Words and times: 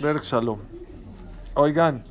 Berg 0.00 0.22
Shalom. 0.22 0.58
Oigan, 1.54 2.02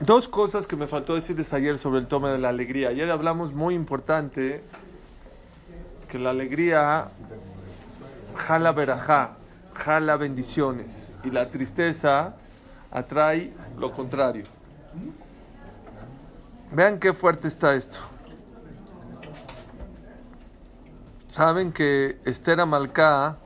dos 0.00 0.26
cosas 0.26 0.66
que 0.66 0.74
me 0.74 0.88
faltó 0.88 1.14
decirles 1.14 1.52
ayer 1.52 1.78
sobre 1.78 2.00
el 2.00 2.08
toma 2.08 2.32
de 2.32 2.38
la 2.38 2.48
alegría. 2.48 2.88
Ayer 2.88 3.08
hablamos 3.10 3.52
muy 3.52 3.76
importante 3.76 4.64
que 6.08 6.18
la 6.18 6.30
alegría 6.30 7.08
jala 8.34 8.72
verajá, 8.72 9.36
jala 9.74 10.16
bendiciones 10.16 11.12
y 11.22 11.30
la 11.30 11.50
tristeza 11.50 12.34
atrae 12.90 13.52
lo 13.78 13.92
contrario. 13.92 14.44
Vean 16.72 16.98
qué 16.98 17.12
fuerte 17.12 17.46
está 17.46 17.74
esto. 17.74 17.98
Saben 21.28 21.70
que 21.70 22.18
Esther 22.24 22.60
Amalcá, 22.60 23.36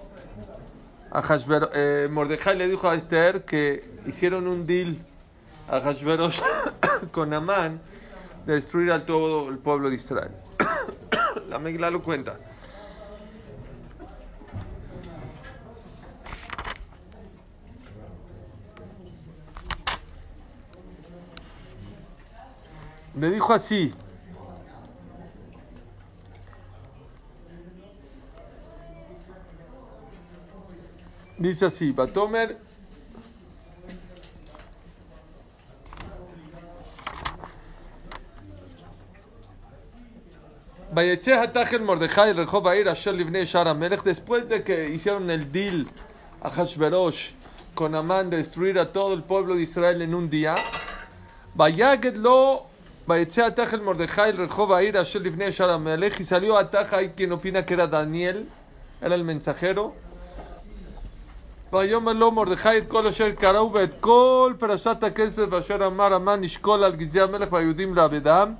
a 1.14 1.22
Hashver- 1.22 1.70
eh, 1.72 2.08
Mordejai 2.10 2.56
le 2.58 2.66
dijo 2.68 2.88
a 2.88 2.96
Esther 2.96 3.44
que 3.44 3.88
hicieron 4.04 4.48
un 4.48 4.66
deal 4.66 4.96
a 5.70 5.80
Hashverosh 5.80 6.40
con 7.12 7.32
Amán 7.32 7.80
de 8.44 8.54
destruir 8.54 8.90
a 8.90 9.06
todo 9.06 9.48
el 9.48 9.58
pueblo 9.58 9.90
de 9.90 9.94
Israel. 9.94 10.32
La 11.48 11.58
Megla 11.60 11.88
lo 11.90 12.02
cuenta. 12.02 12.36
Le 23.18 23.30
dijo 23.30 23.52
así. 23.54 23.94
Dice 31.44 31.66
así, 31.66 31.92
Batomer. 31.92 32.56
Después 44.02 44.48
de 44.48 44.62
que 44.62 44.88
hicieron 44.88 45.30
el 45.30 45.52
deal 45.52 45.86
a 46.40 46.48
Hashverosh 46.48 47.32
con 47.74 47.94
Amán 47.94 48.30
de 48.30 48.38
destruir 48.38 48.78
a 48.78 48.90
todo 48.90 49.12
el 49.12 49.22
pueblo 49.22 49.54
de 49.54 49.64
Israel 49.64 50.00
en 50.00 50.14
un 50.14 50.30
día. 50.30 50.54
Lo 52.16 52.66
y 56.18 56.24
salió 56.24 56.56
Ataja, 56.56 56.96
hay 56.96 57.10
quien 57.10 57.32
opina 57.32 57.66
que 57.66 57.74
era 57.74 57.86
Daniel, 57.86 58.48
era 59.02 59.14
el 59.14 59.24
mensajero. 59.24 60.03
ויאמר 61.73 62.13
לו 62.13 62.31
מרדכי 62.31 62.77
את 62.77 62.87
כל 62.87 63.07
אשר 63.07 63.31
קראו 63.31 63.73
ואת 63.73 63.93
כל 63.99 64.53
פרשת 64.59 65.03
הכסף 65.03 65.53
אשר 65.53 65.87
אמר 65.87 66.13
המן 66.13 66.41
נשקול 66.41 66.83
על 66.83 66.95
גזעי 66.95 67.21
המלך 67.21 67.51
והיהודים 67.51 67.95
לעבדם. 67.95 68.53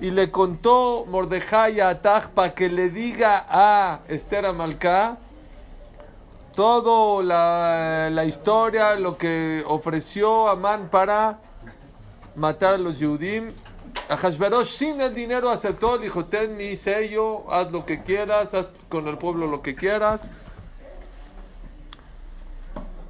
Y 0.00 0.10
le 0.12 0.30
contó 0.30 1.04
Mordejai 1.08 1.80
a 1.80 1.88
Ataj 1.88 2.28
para 2.32 2.54
que 2.54 2.68
le 2.68 2.88
diga 2.88 3.46
a 3.48 4.00
Esther 4.06 4.46
Amalcá 4.46 5.16
todo 6.54 7.20
la, 7.20 8.08
la 8.08 8.24
historia, 8.24 8.94
lo 8.94 9.18
que 9.18 9.64
ofreció 9.66 10.48
Amán 10.48 10.88
para 10.88 11.38
matar 12.36 12.74
a 12.74 12.78
los 12.78 13.00
Yehudim. 13.00 13.52
A 14.08 14.16
Hashverosh 14.16 14.68
sin 14.68 15.00
el 15.00 15.12
dinero 15.12 15.50
aceptó, 15.50 15.96
le 15.96 16.04
dijo, 16.04 16.26
ten 16.26 16.56
mi 16.56 16.76
sello, 16.76 17.50
haz 17.52 17.72
lo 17.72 17.84
que 17.84 18.02
quieras, 18.02 18.54
haz 18.54 18.68
con 18.88 19.08
el 19.08 19.18
pueblo 19.18 19.48
lo 19.48 19.62
que 19.62 19.74
quieras. 19.74 20.28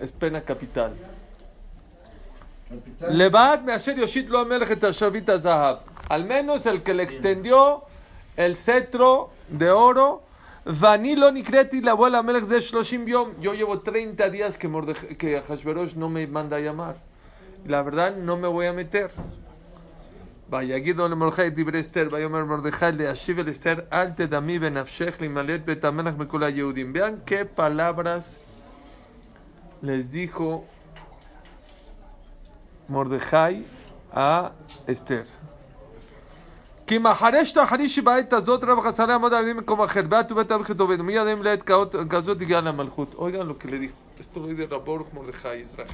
es 0.00 0.12
pena 0.12 0.40
capital. 0.42 0.92
Levad 3.10 3.62
me 3.64 3.72
asher 3.72 3.96
yoshit 3.96 4.28
lo 4.28 4.38
amelech 4.38 4.70
et 4.70 4.84
ashavit 4.84 5.28
zahav. 5.40 5.80
Al 6.08 6.24
menos 6.24 6.66
el 6.66 6.82
que 6.82 6.94
le 6.94 7.02
extendió 7.02 7.82
el 8.36 8.56
cetro 8.56 9.30
de 9.48 9.70
oro. 9.70 10.22
Vanilo 10.64 11.32
nikreti 11.32 11.80
la 11.80 11.92
abuela 11.92 12.22
melech 12.22 12.44
de 12.44 12.60
shloshim 12.60 13.06
yom. 13.06 13.32
Yo 13.40 13.54
llevo 13.54 13.80
30 13.80 14.28
días 14.30 14.56
que, 14.58 14.68
Mordej- 14.68 15.16
que 15.16 15.40
Hashverosh 15.40 15.94
no 15.96 16.08
me 16.08 16.26
manda 16.26 16.56
a 16.58 16.60
llamar. 16.60 16.96
La 17.66 17.82
verdad 17.82 18.16
no 18.16 18.36
me 18.36 18.48
voy 18.48 18.66
a 18.66 18.72
meter. 18.72 19.10
ויגיד 20.52 20.96
לו 20.96 21.08
למרדכי 21.08 21.46
את 21.46 21.54
דברי 21.54 21.80
אסתר, 21.80 22.08
ויאמר 22.10 22.44
מרדכי 22.44 22.84
להשיב 22.98 23.38
אל 23.38 23.50
אסתר, 23.50 23.74
אל 23.92 24.10
תדמי 24.10 24.58
בנפשך 24.58 25.16
להימלט 25.20 25.60
בית 25.64 25.84
המלך 25.84 26.14
מכל 26.18 26.42
היהודים. 26.42 26.92
Vean 26.96 27.28
qué 27.30 27.44
palabras 27.60 28.24
les 29.82 30.10
dijo 30.12 30.64
Mordejai 32.88 33.64
a 34.14 34.50
Esther. 34.86 35.24
כי 36.86 36.98
מחרש 36.98 37.52
תחרישי 37.52 38.00
בעת 38.00 38.32
הזאת 38.32 38.64
רב 38.64 38.80
חסרי 38.80 39.12
עמוד 39.12 39.34
עליהם 39.34 39.56
מקום 39.56 39.82
אחר, 39.82 40.00
ואת 40.10 40.32
ובית 40.32 40.52
אביך 40.52 40.70
תאבד, 40.70 41.00
מיד 41.00 41.26
הם 41.26 41.42
לעת 41.42 41.62
כאות- 41.62 41.94
כזאת 42.10 42.40
הגיעה 42.40 42.60
למלכות. 42.60 43.14
Oigan 43.14 43.46
lo 43.46 43.62
que 43.62 43.68
le 43.70 43.78
dijo. 43.78 43.94
Esto 44.20 44.40
lo 44.40 44.48
dice 44.48 44.66
Rabor 44.66 45.06
Mordejai 45.14 45.60
Israel. 45.60 45.88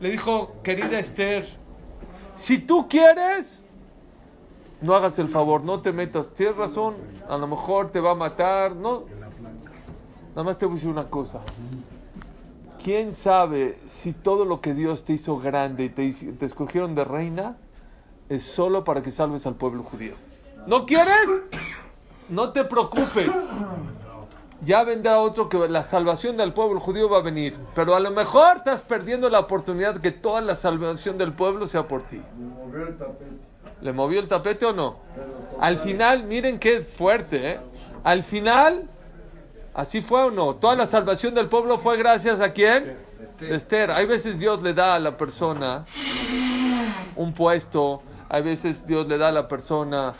Le 0.00 0.10
dijo, 0.10 0.52
querida 0.62 1.00
Esther, 1.00 1.44
si 2.36 2.58
tú 2.58 2.86
quieres, 2.88 3.64
no 4.80 4.94
hagas 4.94 5.18
el 5.18 5.28
favor, 5.28 5.64
no 5.64 5.80
te 5.80 5.92
metas. 5.92 6.30
Tienes 6.30 6.56
razón, 6.56 6.94
a 7.28 7.36
lo 7.36 7.48
mejor 7.48 7.90
te 7.90 7.98
va 7.98 8.12
a 8.12 8.14
matar, 8.14 8.76
no. 8.76 9.02
Nada 10.30 10.44
más 10.44 10.56
te 10.56 10.64
voy 10.66 10.74
a 10.74 10.76
decir 10.76 10.90
una 10.90 11.06
cosa. 11.10 11.40
¿Quién 12.83 13.13
sabe 13.13 13.77
si 13.85 14.11
todo 14.11 14.43
lo 14.43 14.59
que 14.59 14.73
Dios 14.73 15.05
te 15.05 15.13
hizo 15.13 15.37
grande 15.39 15.85
y 15.85 15.89
te, 15.89 16.45
escogieron 16.45 16.95
de 16.95 17.05
reina 17.05 17.55
es 18.27 18.43
solo 18.43 18.83
para 18.83 19.01
que 19.01 19.09
salves 19.09 19.45
al 19.45 19.55
pueblo 19.55 19.83
judío? 19.83 20.15
¿No 20.67 20.85
quieres? 20.85 21.29
No 22.27 22.51
te 22.51 22.65
preocupes. 22.65 23.33
Ya 24.65 24.83
vendrá 24.83 25.19
otro 25.19 25.47
que 25.47 25.57
la 25.69 25.83
salvación 25.83 26.35
del 26.35 26.51
pueblo 26.51 26.81
judío 26.81 27.09
va 27.09 27.19
a 27.19 27.21
venir. 27.21 27.57
Pero 27.73 27.95
a 27.95 28.01
lo 28.01 28.11
mejor 28.11 28.57
estás 28.57 28.81
perdiendo 28.81 29.29
la 29.29 29.39
oportunidad 29.39 30.01
que 30.01 30.11
toda 30.11 30.41
la 30.41 30.55
salvación 30.55 31.17
del 31.17 31.31
pueblo 31.31 31.67
sea 31.67 31.87
por 31.87 32.01
ti. 32.03 32.21
¿Le 33.81 33.93
movió 33.93 34.19
el 34.19 34.27
tapete 34.27 34.65
o 34.65 34.73
no? 34.73 34.97
Al 35.57 35.77
final, 35.77 36.25
miren 36.25 36.59
qué 36.59 36.81
fuerte, 36.81 37.51
¿eh? 37.51 37.59
Al 38.03 38.23
final, 38.23 38.89
¿así 39.73 40.01
fue 40.01 40.23
o 40.23 40.31
no? 40.31 40.55
Toda 40.55 40.75
la 40.75 40.85
salvación 40.85 41.33
del 41.33 41.47
pueblo 41.47 41.77
fue 41.77 41.97
gracias 41.97 42.41
a 42.41 42.51
quién? 42.51 42.97
Esther. 43.41 43.91
Hay 43.91 44.05
veces 44.05 44.39
Dios 44.39 44.61
le 44.61 44.73
da 44.73 44.95
a 44.95 44.99
la 44.99 45.17
persona 45.17 45.85
un 47.15 47.33
puesto, 47.33 48.01
hay 48.29 48.41
veces 48.41 48.85
Dios 48.85 49.07
le 49.07 49.17
da 49.17 49.29
a 49.29 49.31
la 49.31 49.47
persona 49.47 50.13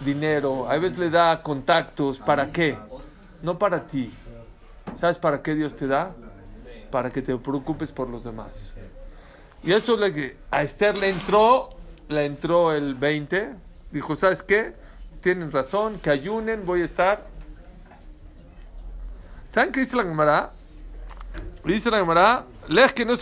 dinero, 0.00 0.68
hay 0.68 0.80
veces 0.80 0.98
le 0.98 1.10
da 1.10 1.42
contactos. 1.42 2.18
¿Para 2.18 2.50
qué? 2.50 2.76
No 3.42 3.58
para 3.58 3.82
ti. 3.82 4.12
¿Sabes 4.98 5.18
para 5.18 5.42
qué 5.42 5.54
Dios 5.54 5.74
te 5.74 5.86
da? 5.86 6.12
Para 6.90 7.10
que 7.10 7.22
te 7.22 7.36
preocupes 7.36 7.92
por 7.92 8.08
los 8.08 8.24
demás. 8.24 8.74
Y 9.62 9.72
eso 9.72 9.94
es 9.94 10.00
lo 10.00 10.12
que 10.12 10.36
a 10.50 10.62
Esther 10.62 10.96
le 10.98 11.08
entró, 11.08 11.70
le 12.08 12.24
entró 12.24 12.72
el 12.72 12.94
20. 12.94 13.54
Dijo, 13.90 14.16
¿sabes 14.16 14.42
qué? 14.42 14.74
Tienen 15.20 15.52
razón, 15.52 16.00
que 16.00 16.10
ayunen, 16.10 16.66
voy 16.66 16.82
a 16.82 16.84
estar. 16.84 17.31
¿Saben 19.52 19.70
qué 19.70 19.80
dice 19.80 19.96
la 19.96 20.04
Gemara? 20.04 20.50
Dice 21.62 21.90
la 21.90 21.98
Gemara, 21.98 22.46
que 22.94 23.04
no 23.04 23.12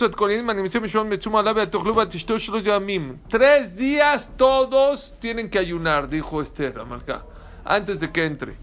Tres 3.29 3.75
días 3.75 4.29
todos 4.37 5.13
tienen 5.19 5.49
que 5.49 5.59
ayunar, 5.59 6.07
dijo 6.07 6.41
Esther, 6.41 6.79
Amalcá, 6.79 7.25
antes 7.65 7.99
de 7.99 8.11
que 8.13 8.25
entre. 8.25 8.55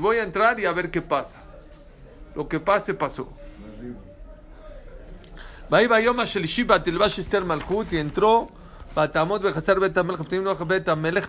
Voy 0.00 0.16
a 0.16 0.22
entrar 0.22 0.58
y 0.58 0.64
a 0.64 0.72
ver 0.72 0.90
qué 0.90 1.02
pasa. 1.02 1.36
Lo 2.34 2.48
que 2.48 2.60
pase, 2.60 2.94
pasó. 2.94 3.30
Y 7.92 7.98
entró 7.98 8.48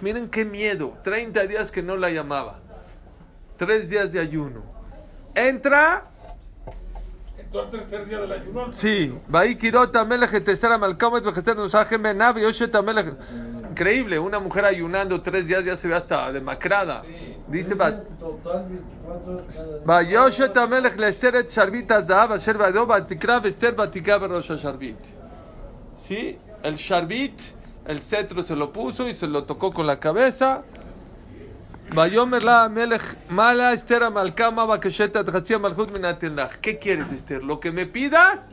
Miren 0.01 0.29
qué 0.29 0.45
miedo. 0.45 0.93
30 1.03 1.47
días 1.47 1.71
que 1.71 1.81
no 1.81 1.97
la 1.97 2.09
llamaba. 2.11 2.59
Tres 3.57 3.89
días 3.89 4.11
de 4.11 4.19
ayuno. 4.19 4.61
Entra. 5.33 6.05
Entró 7.37 7.61
al 7.61 7.71
tercer 7.71 8.05
día 8.05 8.19
del 8.19 8.31
ayuno. 8.31 8.71
Sí. 8.71 9.17
Increíble. 13.71 14.19
Una 14.19 14.39
mujer 14.39 14.65
ayunando 14.65 15.21
tres 15.21 15.47
días 15.47 15.65
ya 15.65 15.75
se 15.75 15.87
ve 15.87 15.95
hasta 15.95 16.31
demacrada. 16.31 17.03
Dice 17.47 17.75
Vayoshet 19.85 20.55
Amelech 20.55 20.97
Lesteret 20.97 21.49
Sharbit 21.49 21.91
Azab 21.91 22.33
Asher 22.33 22.57
Vadob 22.57 22.87
Batikra 22.87 23.39
Vester 23.39 23.73
Batikra 23.75 24.17
Berosha 24.17 24.55
Sharbit. 24.55 24.97
¿Sí? 25.97 26.37
El 26.63 26.75
Sharbit 26.75 27.54
el 27.87 28.01
cetro 28.01 28.43
se 28.43 28.55
lo 28.55 28.71
puso 28.73 29.07
y 29.07 29.13
se 29.13 29.27
lo 29.27 29.43
tocó 29.43 29.71
con 29.71 29.87
la 29.87 29.99
cabeza. 29.99 30.63
¿Qué 36.61 36.79
quieres, 36.79 37.11
Esther? 37.11 37.43
Lo 37.43 37.59
que 37.59 37.71
me 37.71 37.85
pidas, 37.85 38.51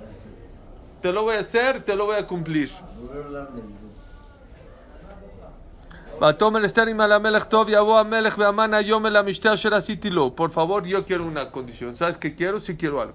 te 1.00 1.12
lo 1.12 1.22
voy 1.22 1.36
a 1.36 1.40
hacer, 1.40 1.82
te 1.84 1.96
lo 1.96 2.04
voy 2.06 2.16
a 2.16 2.26
cumplir. 2.26 2.70
Por 10.36 10.50
favor, 10.50 10.84
yo 10.84 11.04
quiero 11.06 11.24
una 11.24 11.50
condición. 11.50 11.96
¿Sabes 11.96 12.18
qué 12.18 12.34
quiero? 12.34 12.60
Sí 12.60 12.76
quiero 12.76 13.00
algo. 13.00 13.14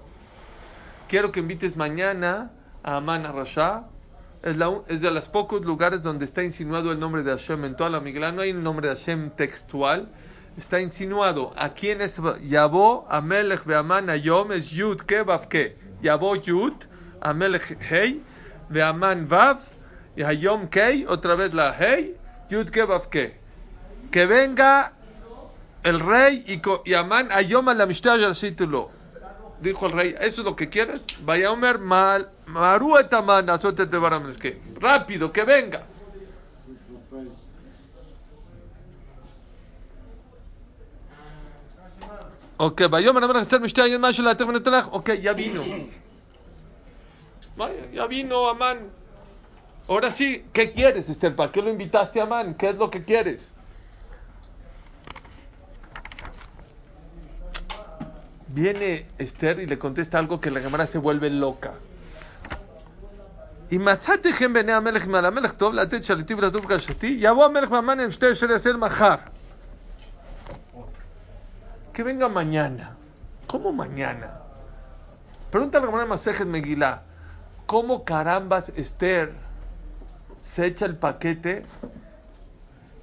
Quiero 1.08 1.30
que 1.32 1.40
invites 1.40 1.76
mañana 1.76 2.50
a 2.82 2.96
Amán 2.96 3.24
Rasha 3.24 3.84
es, 4.42 4.56
de 5.00 5.10
los 5.10 5.28
pocos 5.28 5.64
lugares 5.64 6.02
donde 6.02 6.24
está 6.24 6.42
insinuado 6.42 6.92
el 6.92 7.00
nombre 7.00 7.22
de 7.22 7.32
Hashem 7.32 7.64
en 7.64 7.76
toda 7.76 7.90
la 7.90 8.00
Migla. 8.00 8.32
No 8.32 8.42
hay 8.42 8.52
un 8.52 8.62
nombre 8.62 8.88
de 8.88 8.94
Hashem 8.94 9.30
textual. 9.30 10.08
Está 10.56 10.80
insinuado. 10.80 11.52
¿A 11.56 11.70
quién 11.70 12.00
es 12.00 12.20
Yabó, 12.42 13.06
Amelech 13.10 13.64
Beaman 13.64 14.10
Ayom? 14.10 14.52
Es 14.52 14.70
Yud, 14.70 15.00
¿qué? 15.02 15.22
Vav, 15.22 15.48
¿qué? 15.48 15.76
Yabó 16.02 16.36
Yud, 16.36 16.74
Amelech 17.20 17.78
Hei, 17.90 18.22
Beaman 18.68 19.28
Vav, 19.28 19.58
y 20.16 20.22
Hayom 20.22 20.68
Kei, 20.68 21.04
otra 21.06 21.36
vez 21.36 21.54
la 21.54 21.72
Hei, 21.78 22.16
Yud, 22.50 22.70
¿qué? 22.70 22.84
Vav, 22.84 23.08
¿qué? 23.08 23.38
Que 24.10 24.26
venga 24.26 24.94
el 25.84 26.00
rey 26.00 26.44
y, 26.46 26.90
y 26.90 26.94
Amán 26.94 27.28
Ayom 27.30 27.68
a 27.68 27.74
la 27.74 27.86
Mishtah. 27.86 28.16
Dijo 29.60 29.86
el 29.86 29.92
rey, 29.92 30.14
¿eso 30.20 30.40
es 30.40 30.44
lo 30.44 30.54
que 30.56 30.68
quieres? 30.68 31.02
Vaya 31.24 31.50
Omer, 31.50 31.78
mal, 31.78 32.30
maru 32.48 32.98
etaman, 32.98 33.48
azote 33.50 33.86
te 33.86 33.98
que 34.40 34.60
Rápido, 34.80 35.32
que 35.32 35.44
venga. 35.44 35.86
Ok. 42.56 42.82
Ok, 44.90 45.10
ya 45.20 45.32
vino. 45.32 45.62
Ya 47.92 48.06
vino 48.06 48.48
Amán. 48.48 48.78
Ahora 49.88 50.10
sí, 50.10 50.44
¿qué 50.52 50.72
quieres, 50.72 51.08
Esther? 51.08 51.34
¿Para 51.34 51.50
qué 51.50 51.62
lo 51.62 51.70
invitaste 51.70 52.20
a 52.20 52.24
Amán? 52.24 52.54
¿Qué 52.54 52.70
es 52.70 52.76
lo 52.76 52.90
que 52.90 53.04
quieres? 53.04 53.52
Viene 58.48 59.06
Esther 59.18 59.60
y 59.60 59.66
le 59.66 59.78
contesta 59.78 60.18
algo 60.18 60.40
que 60.40 60.50
la 60.50 60.60
Gemara 60.60 60.86
se 60.86 60.98
vuelve 60.98 61.30
loca. 61.30 61.74
Y 63.70 63.78
matate 63.78 64.32
gen 64.32 64.52
bene 64.52 64.72
amelech 64.72 65.06
mal 65.06 65.24
amelech 65.26 65.56
tov 65.58 65.74
latet 65.74 66.02
shaliti 66.02 66.34
v'latov 66.34 66.64
kashati 66.66 67.20
yavo 67.20 67.44
amelech 67.44 67.70
maman 67.70 68.00
en 68.00 68.10
shte 68.10 68.34
shel 68.34 68.52
hacer 68.52 68.78
mahar. 68.78 69.20
Que 71.92 72.02
venga 72.02 72.28
mañana. 72.28 72.96
¿Cómo 73.46 73.72
mañana? 73.72 74.40
Pregunta 75.50 75.78
a 75.78 75.80
la 75.80 75.86
Gemara 75.86 76.06
Masejet 76.06 76.46
Megilá. 76.46 77.02
¿Cómo 77.66 78.04
carambas 78.04 78.70
Esther 78.76 79.32
se 80.40 80.66
echa 80.66 80.86
el 80.86 80.96
paquete? 80.96 81.64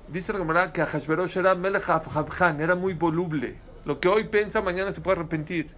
Dice 0.08 0.34
la 0.34 0.40
Gemara 0.40 0.72
que 0.72 0.82
a 0.82 0.86
Hashverosh 0.86 1.38
era 1.38 1.56
melech 1.56 1.90
afhabhan, 1.90 2.62
era 2.62 2.76
muy 2.76 2.94
voluble. 2.94 3.60
Lo 3.86 4.00
que 4.00 4.08
hoy 4.08 4.26
piensa, 4.26 4.62
mañana 4.62 4.92
se 4.92 5.02
puede 5.02 5.20
arrepentir. 5.20 5.76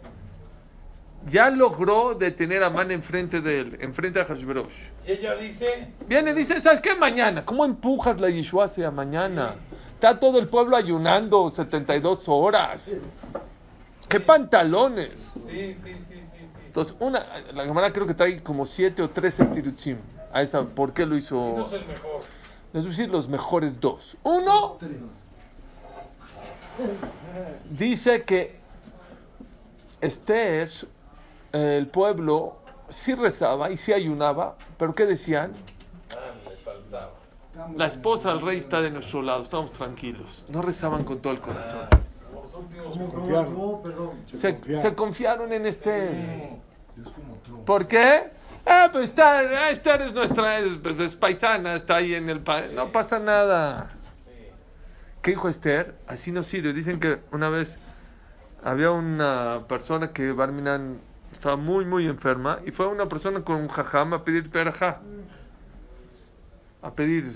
Ya 1.29 1.49
logró 1.49 2.13
detener 2.15 2.63
a 2.63 2.69
Man 2.69 2.91
enfrente 2.91 3.41
de 3.41 3.59
él, 3.59 3.77
enfrente 3.81 4.19
a 4.21 4.25
Hashverosh. 4.25 4.89
Y 5.05 5.11
ella 5.11 5.35
dice. 5.35 5.87
Viene 6.07 6.31
y 6.31 6.33
dice: 6.33 6.61
¿Sabes 6.61 6.79
qué? 6.79 6.95
Mañana. 6.95 7.43
¿Cómo 7.43 7.65
empujas 7.65 8.19
la 8.19 8.29
Yeshua 8.29 8.65
hacia 8.65 8.91
mañana? 8.91 9.55
Está 9.93 10.19
todo 10.19 10.39
el 10.39 10.47
pueblo 10.47 10.75
ayunando 10.75 11.49
72 11.49 12.23
horas. 12.27 12.95
¿Qué 14.07 14.19
pantalones? 14.19 15.33
Sí, 15.33 15.41
sí, 15.49 15.75
sí, 15.83 15.93
sí. 16.09 16.15
sí. 16.15 16.47
Entonces, 16.67 16.95
una, 16.99 17.25
la 17.53 17.65
Gemara 17.65 17.91
creo 17.91 18.07
que 18.07 18.13
trae 18.13 18.41
como 18.41 18.65
7 18.65 19.01
o 19.01 19.09
13 19.09 19.45
tiruchim. 19.45 19.97
A 20.31 20.41
esa, 20.41 20.63
¿por 20.63 20.93
qué 20.93 21.03
lo 21.03 21.11
No 21.13 21.17
hizo? 21.17 21.67
es 21.67 21.73
el 21.73 21.87
mejor. 21.87 22.21
Les 22.73 22.83
voy 22.83 22.85
a 22.85 22.89
decir 22.89 23.09
los 23.09 23.27
mejores 23.27 23.79
dos. 23.79 24.15
Uno, 24.23 24.77
dice 27.69 28.23
que 28.23 28.55
Esther, 30.01 30.69
el 31.61 31.87
pueblo, 31.87 32.57
sí 32.89 33.15
rezaba 33.15 33.69
y 33.69 33.77
sí 33.77 33.93
ayunaba, 33.93 34.55
pero 34.77 34.93
¿qué 34.95 35.05
decían? 35.05 35.51
Ah. 36.11 37.09
La 37.75 37.87
esposa 37.87 38.29
del 38.29 38.41
rey 38.41 38.59
está 38.59 38.81
de 38.81 38.91
nuestro 38.91 39.21
lado, 39.21 39.43
estamos 39.43 39.71
tranquilos. 39.71 40.45
No 40.49 40.61
rezaban 40.61 41.03
con 41.03 41.19
todo 41.19 41.33
el 41.33 41.39
corazón. 41.39 41.87
Se, 44.27 44.81
se 44.81 44.95
confiaron 44.95 45.51
en 45.53 45.65
Esther. 45.65 46.59
Es 46.99 47.09
como 47.09 47.35
Trump. 47.43 47.65
¿Por 47.65 47.87
qué? 47.87 48.31
Ah, 48.65 48.89
pues 48.91 49.05
está, 49.05 49.69
Esther 49.69 50.01
es 50.01 50.13
nuestra, 50.13 50.59
es, 50.59 50.67
es 50.99 51.15
paisana, 51.15 51.75
está 51.75 51.95
ahí 51.95 52.13
en 52.15 52.29
el 52.29 52.41
país. 52.41 52.71
No 52.73 52.91
pasa 52.91 53.17
nada. 53.17 53.91
¿Qué 55.21 55.31
dijo 55.31 55.49
Esther? 55.49 55.95
Así 56.07 56.31
no 56.31 56.43
sirve. 56.43 56.73
Dicen 56.73 56.99
que 56.99 57.19
una 57.31 57.49
vez 57.49 57.77
había 58.63 58.91
una 58.91 59.65
persona 59.67 60.11
que 60.11 60.31
Barminan 60.31 60.99
estaba 61.37 61.55
muy, 61.55 61.85
muy 61.85 62.07
enferma 62.07 62.59
y 62.65 62.71
fue 62.71 62.87
una 62.87 63.07
persona 63.07 63.41
con 63.41 63.57
un 63.57 63.67
jajam 63.67 64.13
a 64.13 64.23
pedir 64.23 64.49
perajá. 64.49 65.01
A 66.81 66.91
pedir 66.93 67.31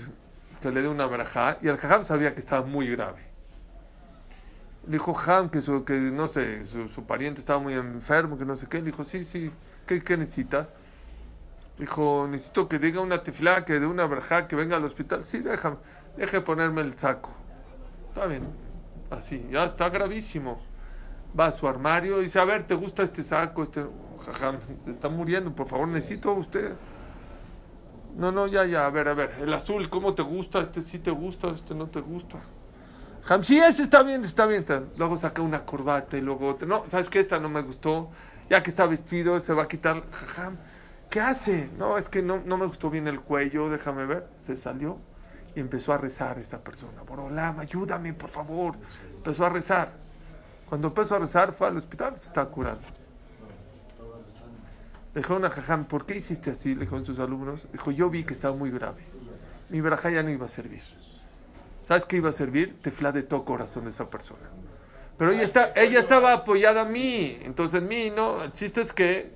que 0.60 0.70
le 0.70 0.82
dé 0.82 0.88
una 0.88 1.06
verajá 1.06 1.58
y 1.62 1.68
el 1.68 1.76
jajam 1.76 2.04
sabía 2.04 2.34
que 2.34 2.40
estaba 2.40 2.66
muy 2.66 2.88
grave. 2.88 3.32
Dijo 4.84 5.14
Jajam 5.14 5.48
que, 5.48 5.60
su, 5.60 5.84
que 5.84 5.94
no 5.94 6.26
sé, 6.26 6.64
su, 6.64 7.04
pariente 7.06 7.38
estaba 7.38 7.60
muy 7.60 7.74
enfermo, 7.74 8.36
que 8.36 8.44
no 8.44 8.56
sé 8.56 8.66
qué. 8.66 8.78
Le 8.78 8.86
dijo, 8.86 9.04
sí, 9.04 9.22
sí, 9.22 9.52
¿qué, 9.86 10.00
qué 10.00 10.16
necesitas? 10.16 10.74
Dijo, 11.78 12.26
necesito 12.28 12.68
que 12.68 12.80
diga 12.80 13.00
una 13.00 13.22
tefilá, 13.22 13.64
que 13.64 13.78
dé 13.78 13.86
una 13.86 14.08
verajá, 14.08 14.48
que 14.48 14.56
venga 14.56 14.76
al 14.76 14.84
hospital. 14.84 15.24
Sí, 15.24 15.38
déjame, 15.38 15.76
deje 16.16 16.40
ponerme 16.40 16.80
el 16.80 16.98
saco. 16.98 17.32
Está 18.08 18.26
bien, 18.26 18.42
así, 19.10 19.46
ya 19.52 19.64
está 19.64 19.88
gravísimo. 19.88 20.60
Va 21.38 21.46
a 21.46 21.52
su 21.52 21.66
armario 21.66 22.20
y 22.20 22.24
dice, 22.24 22.38
a 22.38 22.44
ver, 22.44 22.66
¿te 22.66 22.74
gusta 22.74 23.02
este 23.02 23.22
saco? 23.22 23.62
Este 23.62 23.86
jajam, 24.26 24.58
se 24.84 24.90
está 24.90 25.08
muriendo, 25.08 25.54
por 25.54 25.66
favor, 25.66 25.88
necesito 25.88 26.30
a 26.30 26.34
usted. 26.34 26.72
No, 28.16 28.30
no, 28.30 28.46
ya, 28.46 28.66
ya, 28.66 28.86
a 28.86 28.90
ver, 28.90 29.08
a 29.08 29.14
ver, 29.14 29.34
el 29.40 29.52
azul, 29.54 29.88
¿cómo 29.88 30.14
te 30.14 30.22
gusta? 30.22 30.60
Este 30.60 30.82
sí 30.82 30.98
te 30.98 31.10
gusta, 31.10 31.48
este 31.48 31.74
no 31.74 31.88
te 31.88 32.00
gusta. 32.00 32.38
Jajam, 33.22 33.44
sí, 33.44 33.58
ese 33.58 33.84
está 33.84 34.02
bien, 34.02 34.24
está 34.24 34.46
bien. 34.46 34.66
Luego 34.96 35.16
saca 35.16 35.40
una 35.40 35.64
corbata 35.64 36.18
y 36.18 36.20
luego 36.20 36.48
otra. 36.48 36.68
No, 36.68 36.84
¿sabes 36.88 37.08
qué? 37.08 37.20
Esta 37.20 37.38
no 37.38 37.48
me 37.48 37.62
gustó. 37.62 38.10
Ya 38.50 38.62
que 38.62 38.68
está 38.68 38.84
vestido, 38.86 39.38
se 39.40 39.54
va 39.54 39.62
a 39.62 39.68
quitar. 39.68 40.02
Jajam, 40.10 40.58
¿qué 41.08 41.20
hace? 41.20 41.70
No, 41.78 41.96
es 41.96 42.08
que 42.08 42.20
no, 42.20 42.42
no 42.44 42.58
me 42.58 42.66
gustó 42.66 42.90
bien 42.90 43.08
el 43.08 43.20
cuello, 43.20 43.70
déjame 43.70 44.04
ver. 44.04 44.28
Se 44.40 44.56
salió 44.56 44.98
y 45.54 45.60
empezó 45.60 45.92
a 45.92 45.98
rezar 45.98 46.38
esta 46.38 46.58
persona. 46.58 47.02
Borolam, 47.02 47.60
ayúdame, 47.60 48.12
por 48.12 48.28
favor. 48.28 48.76
Empezó 49.16 49.46
a 49.46 49.48
rezar. 49.48 50.01
Cuando 50.72 50.88
empezó 50.88 51.16
a 51.16 51.18
rezar, 51.18 51.52
fue 51.52 51.68
al 51.68 51.76
hospital, 51.76 52.16
se 52.16 52.28
está 52.28 52.46
curando. 52.46 52.80
Le 55.14 55.20
dijeron 55.20 55.44
a 55.44 55.50
Jajam, 55.50 55.84
¿por 55.84 56.06
qué 56.06 56.16
hiciste 56.16 56.50
así? 56.52 56.74
Le 56.74 56.80
dijeron 56.86 57.04
sus 57.04 57.18
alumnos. 57.18 57.70
Dijo, 57.72 57.90
yo 57.90 58.08
vi 58.08 58.24
que 58.24 58.32
estaba 58.32 58.56
muy 58.56 58.70
grave. 58.70 59.02
Mi 59.68 59.82
verajá 59.82 60.08
ya 60.08 60.22
no 60.22 60.30
iba 60.30 60.46
a 60.46 60.48
servir. 60.48 60.80
¿Sabes 61.82 62.06
qué 62.06 62.16
iba 62.16 62.30
a 62.30 62.32
servir? 62.32 62.80
Tefla 62.80 63.12
de 63.12 63.22
todo 63.22 63.44
corazón 63.44 63.84
de 63.84 63.90
esa 63.90 64.06
persona. 64.06 64.48
Pero 65.18 65.32
ella, 65.32 65.42
está, 65.42 65.74
ella 65.76 65.98
estaba 65.98 66.32
apoyada 66.32 66.80
a 66.80 66.84
mí. 66.86 67.38
Entonces, 67.42 67.82
mí, 67.82 68.08
¿no? 68.08 68.42
El 68.42 68.54
chiste 68.54 68.80
es 68.80 68.94
que, 68.94 69.30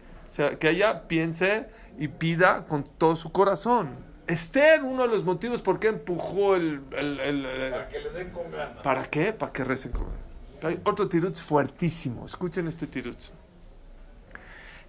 que 0.59 0.71
ella 0.71 1.07
piense 1.07 1.67
y 1.99 2.09
pida 2.09 2.65
con 2.67 2.83
todo 2.83 3.15
su 3.15 3.31
corazón. 3.31 3.91
Esther, 4.27 4.83
uno 4.85 5.03
de 5.03 5.09
los 5.09 5.23
motivos 5.23 5.61
por 5.61 5.81
qué 5.81 5.89
empujó 5.89 6.57
el... 6.57 6.81
el- 6.93 7.21
el- 7.21 7.45
el- 7.45 7.71
Para 7.73 7.89
que 7.91 7.99
le 8.01 8.11
den 8.13 8.31
con 8.31 8.51
ganas. 8.51 8.79
¿Para 8.83 9.05
qué? 9.05 9.35
Para 9.35 9.53
que 9.53 9.65
recen 9.65 9.93
con 9.93 10.05
él. 10.05 10.26
Otro 10.85 11.09
tirutz 11.09 11.43
fuertísimo. 11.43 12.27
Escuchen 12.27 12.67
este 12.67 12.87
tirutz. 12.87 13.31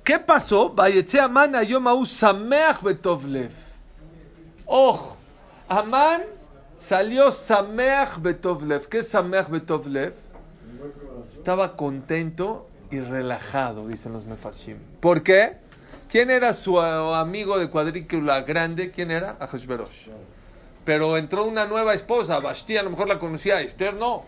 ¿Qué 0.04 0.20
pasó? 0.20 0.74
Amán 1.22 1.54
sameach 2.06 2.82
betov 2.82 3.26
lev. 3.26 3.52
Ojo, 4.66 5.18
Amán 5.68 6.24
salió 6.80 7.32
sameach 7.32 8.18
betov 8.22 8.64
lev. 8.64 8.88
¿Qué 8.88 9.00
es 9.00 9.10
sameach 9.10 9.50
betov 9.50 9.86
lev? 9.88 10.14
Estaba 11.34 11.76
contento 11.76 12.68
y 12.90 13.00
relajado, 13.00 13.88
dicen 13.88 14.14
los 14.14 14.26
mefashim. 14.26 14.78
¿Por 15.02 15.24
qué? 15.24 15.58
¿Quién 16.10 16.30
era 16.32 16.54
su 16.54 16.80
eh, 16.80 17.16
amigo 17.16 17.60
de 17.60 17.70
cuadrícula 17.70 18.42
grande? 18.44 18.92
¿Quién 18.92 19.12
era? 19.12 19.36
Ahashverosh. 19.40 20.08
Pero 20.86 21.18
entró 21.18 21.44
una 21.44 21.66
nueva 21.66 21.94
esposa, 21.94 22.40
Vashti, 22.40 22.78
a 22.78 22.84
lo 22.84 22.92
mejor 22.92 23.10
la 23.10 23.20
conocía, 23.20 23.60
Esther 23.60 23.94
no. 23.94 24.24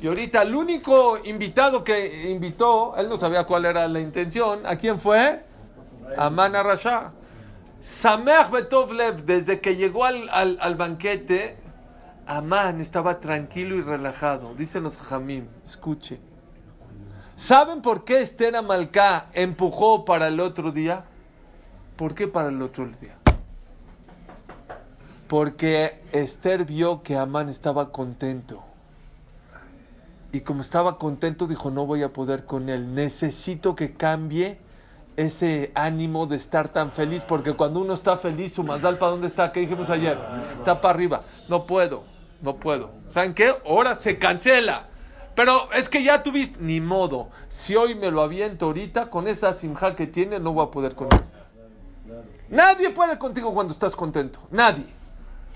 Y 0.00 0.06
ahorita 0.06 0.42
el 0.42 0.54
único 0.54 1.18
invitado 1.24 1.82
que 1.82 2.30
invitó, 2.30 2.96
él 2.96 3.08
no 3.08 3.16
sabía 3.16 3.44
cuál 3.44 3.64
era 3.64 3.88
la 3.88 3.98
intención, 3.98 4.64
¿a 4.64 4.76
quién 4.76 5.00
fue? 5.00 5.42
Amán 6.16 6.52
Rasha. 6.52 7.12
Sameach 7.80 8.50
Betov 8.50 8.92
Lev, 8.92 9.24
desde 9.24 9.60
que 9.60 9.76
llegó 9.76 10.04
al, 10.04 10.28
al, 10.30 10.74
banquete, 10.74 11.56
Amán 12.26 12.80
estaba 12.80 13.20
tranquilo 13.20 13.76
y 13.76 13.82
relajado. 13.82 14.54
Dicen 14.54 14.82
los 14.82 14.96
Jamim, 14.96 15.46
escuche. 15.64 16.20
¿Saben 17.36 17.82
por 17.82 18.04
qué 18.04 18.20
Esther 18.20 18.56
Amalcá 18.56 19.28
empujó 19.32 20.04
para 20.04 20.26
el 20.28 20.40
otro 20.40 20.72
día? 20.72 21.04
¿Por 21.96 22.14
qué 22.14 22.26
para 22.26 22.48
el 22.48 22.60
otro 22.62 22.86
día? 22.86 23.16
Porque 25.28 26.02
Esther 26.12 26.64
vio 26.64 27.02
que 27.02 27.16
Amán 27.16 27.48
estaba 27.48 27.92
contento. 27.92 28.67
Y 30.32 30.40
como 30.40 30.60
estaba 30.60 30.98
contento, 30.98 31.46
dijo, 31.46 31.70
no 31.70 31.86
voy 31.86 32.02
a 32.02 32.12
poder 32.12 32.44
con 32.44 32.68
él. 32.68 32.94
Necesito 32.94 33.74
que 33.74 33.94
cambie 33.94 34.58
ese 35.16 35.72
ánimo 35.74 36.26
de 36.26 36.36
estar 36.36 36.68
tan 36.68 36.92
feliz. 36.92 37.22
Porque 37.22 37.54
cuando 37.54 37.80
uno 37.80 37.94
está 37.94 38.16
feliz, 38.16 38.52
su 38.52 38.62
mazdal, 38.62 38.98
¿para 38.98 39.12
dónde 39.12 39.28
está? 39.28 39.52
¿Qué 39.52 39.60
dijimos 39.60 39.88
ayer? 39.90 40.18
Está 40.58 40.80
para 40.80 40.94
arriba. 40.94 41.22
No 41.48 41.64
puedo, 41.64 42.04
no 42.42 42.56
puedo. 42.56 42.90
¿Saben 43.10 43.34
qué? 43.34 43.54
Ahora 43.66 43.94
se 43.94 44.18
cancela. 44.18 44.88
Pero 45.34 45.72
es 45.72 45.88
que 45.88 46.02
ya 46.02 46.22
tuviste, 46.22 46.58
ni 46.60 46.80
modo. 46.80 47.28
Si 47.48 47.76
hoy 47.76 47.94
me 47.94 48.10
lo 48.10 48.22
aviento 48.22 48.66
ahorita, 48.66 49.08
con 49.08 49.28
esa 49.28 49.54
simja 49.54 49.94
que 49.94 50.06
tiene, 50.06 50.40
no 50.40 50.52
voy 50.52 50.66
a 50.66 50.70
poder 50.70 50.94
con 50.94 51.08
él. 51.12 51.20
Nadie 52.50 52.90
puede 52.90 53.18
contigo 53.18 53.54
cuando 53.54 53.72
estás 53.72 53.94
contento. 53.94 54.40
Nadie. 54.50 54.86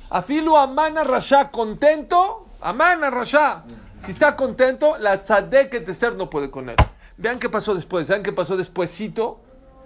Afilu 0.08 0.56
Amana 0.56 1.04
Rasha 1.04 1.50
contento. 1.50 2.46
Amana 2.60 3.10
Rasha. 3.10 3.64
Si 4.02 4.10
está 4.10 4.34
contento, 4.36 4.98
la 4.98 5.22
tzadeket 5.22 5.88
Esther 5.88 6.16
no 6.16 6.28
puede 6.28 6.50
con 6.50 6.68
él. 6.68 6.76
Vean 7.18 7.38
qué 7.38 7.48
pasó 7.48 7.74
después. 7.74 8.08
¿Saben 8.08 8.22
qué 8.24 8.32
pasó 8.32 8.56
despuesito? 8.56 9.38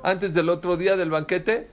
Antes 0.03 0.33
del 0.33 0.49
otro 0.49 0.77
día 0.79 0.97
del 0.97 1.11
banquete. 1.11 1.69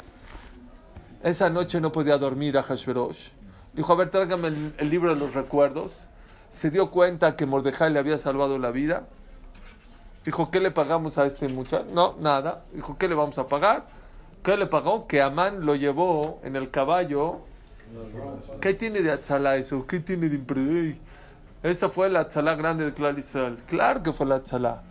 Esa 1.23 1.49
noche 1.49 1.79
no 1.79 1.93
podía 1.93 2.17
dormir 2.17 2.57
a 2.57 2.63
Hashverosh. 2.63 3.29
Dijo, 3.73 3.93
a 3.93 3.95
ver, 3.95 4.09
tráigame 4.11 4.49
el, 4.49 4.73
el 4.77 4.89
libro 4.89 5.13
de 5.13 5.19
los 5.19 5.33
recuerdos. 5.33 6.07
Se 6.49 6.69
dio 6.69 6.91
cuenta 6.91 7.37
que 7.37 7.45
Mordejai 7.45 7.93
le 7.93 7.99
había 7.99 8.17
salvado 8.17 8.59
la 8.59 8.71
vida. 8.71 9.07
Dijo, 10.25 10.51
¿qué 10.51 10.59
le 10.59 10.71
pagamos 10.71 11.17
a 11.17 11.25
este 11.25 11.47
muchacho? 11.47 11.85
No, 11.93 12.15
nada. 12.19 12.65
Dijo, 12.73 12.97
¿qué 12.97 13.07
le 13.07 13.15
vamos 13.15 13.37
a 13.37 13.47
pagar? 13.47 13.85
¿Qué 14.43 14.57
le 14.57 14.65
pagó? 14.67 15.07
Que 15.07 15.21
Amán 15.21 15.65
lo 15.65 15.75
llevó 15.75 16.41
en 16.43 16.57
el 16.57 16.69
caballo. 16.71 17.39
¿Qué 18.59 18.73
tiene 18.73 19.01
de 19.01 19.11
Atzalá 19.11 19.55
eso? 19.55 19.87
¿Qué 19.87 20.01
tiene 20.01 20.27
de 20.27 20.37
impre- 20.39 20.97
Esa 21.63 21.87
fue 21.89 22.09
la 22.09 22.21
Atzalá 22.21 22.55
grande 22.55 22.83
de 22.83 22.93
Clar 22.93 23.17
Israel. 23.17 23.57
Claro 23.67 24.03
que 24.03 24.11
fue 24.11 24.25
la 24.25 24.35
Atzalá. 24.35 24.81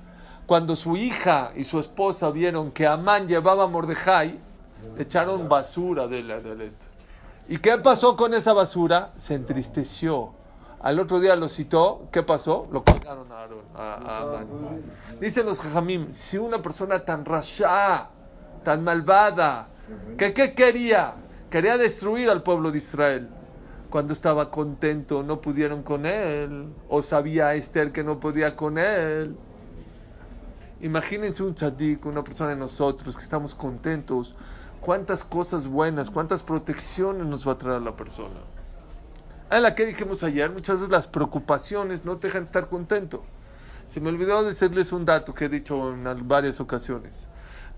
Cuando 0.47 0.75
su 0.75 0.97
hija 0.97 1.53
y 1.55 1.65
su 1.65 1.79
esposa 1.79 2.31
vieron 2.31 2.73
que 2.73 2.87
Amán 2.87 3.29
llevaba 3.29 3.65
a 3.65 3.67
Mordejai, 3.67 4.39
echaron 4.99 5.49
basura 5.49 6.09
de 6.09 6.23
la 6.23 6.41
del 6.41 6.63
esto. 6.63 6.87
¿Y 7.49 7.59
qué 7.59 7.77
pasó 7.79 8.17
con 8.17 8.33
esa 8.35 8.55
basura? 8.55 9.11
Se 9.19 9.35
entristeció. 9.35 10.33
Al 10.81 10.99
otro 10.99 11.21
día 11.21 11.37
lo 11.37 11.49
citó. 11.49 12.09
¿Qué 12.11 12.23
pasó? 12.23 12.67
Lo 12.73 12.83
colgaron 12.83 13.27
a, 13.31 13.47
a, 13.81 13.95
a 13.95 14.21
Amán. 14.23 14.47
Dicen 15.21 15.45
los 15.47 15.61
jajamim, 15.61 16.13
si 16.13 16.39
una 16.39 16.63
persona 16.63 17.05
tan 17.05 17.25
rasha, 17.25 18.09
tan 18.65 18.83
malvada, 18.83 19.69
que 20.17 20.33
qué 20.33 20.55
quería? 20.55 21.15
Quería 21.51 21.77
destruir 21.77 22.31
al 22.31 22.43
pueblo 22.43 22.71
de 22.71 22.79
Israel. 22.79 23.29
Cuando 23.93 24.15
estaba 24.15 24.51
contento 24.51 25.23
no 25.23 25.43
pudieron 25.43 25.83
con 25.83 26.07
él. 26.07 26.73
O 26.89 27.03
sabía 27.03 27.53
Esther 27.53 27.93
que 27.93 28.03
no 28.03 28.21
podía 28.21 28.57
con 28.57 28.79
él. 28.79 29.37
Imagínense 30.81 31.43
un 31.43 31.55
tzadik, 31.55 32.07
una 32.07 32.25
persona 32.25 32.49
de 32.49 32.57
nosotros 32.57 33.15
que 33.15 33.23
estamos 33.23 33.55
contentos. 33.55 34.35
Cuántas 34.81 35.25
cosas 35.25 35.67
buenas, 35.67 36.11
cuántas 36.11 36.43
protecciones 36.43 37.27
nos 37.27 37.47
va 37.47 37.53
a 37.53 37.59
traer 37.59 37.83
la 37.83 37.95
persona. 37.95 38.41
A 39.51 39.61
la 39.61 39.75
que 39.75 39.85
dijimos 39.85 40.23
ayer, 40.23 40.51
muchas 40.51 40.77
veces 40.77 40.91
las 40.91 41.07
preocupaciones 41.07 42.07
no 42.07 42.17
te 42.17 42.29
dejan 42.29 42.45
estar 42.45 42.71
contento. 42.71 43.23
Se 43.89 44.01
me 44.01 44.09
olvidó 44.09 44.43
decirles 44.43 44.93
un 44.93 45.05
dato 45.05 45.35
que 45.35 45.45
he 45.45 45.49
dicho 45.51 45.93
en 45.93 46.27
varias 46.27 46.61
ocasiones. 46.61 47.27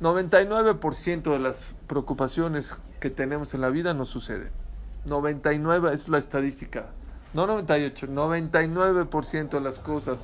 99% 0.00 1.22
de 1.32 1.38
las 1.40 1.64
preocupaciones 1.88 2.72
que 3.00 3.10
tenemos 3.10 3.52
en 3.52 3.62
la 3.62 3.70
vida 3.70 3.94
no 3.94 4.04
suceden. 4.04 4.63
99 5.04 5.92
es 5.94 6.08
la 6.08 6.18
estadística. 6.18 6.86
No 7.32 7.46
98, 7.46 8.06
99% 8.08 9.48
de 9.50 9.60
las 9.60 9.78
cosas 9.78 10.20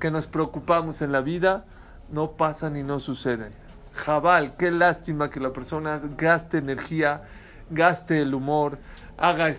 que 0.00 0.10
nos 0.10 0.26
preocupamos 0.26 1.02
en 1.02 1.12
la 1.12 1.20
vida 1.20 1.64
no 2.10 2.32
pasan 2.32 2.76
y 2.76 2.82
no 2.82 3.00
suceden. 3.00 3.52
Jabal, 3.94 4.56
qué 4.56 4.70
lástima 4.70 5.30
que 5.30 5.40
la 5.40 5.52
persona 5.52 6.00
gaste 6.16 6.58
energía, 6.58 7.22
gaste 7.70 8.20
el 8.22 8.34
humor, 8.34 8.78
haga 9.16 9.50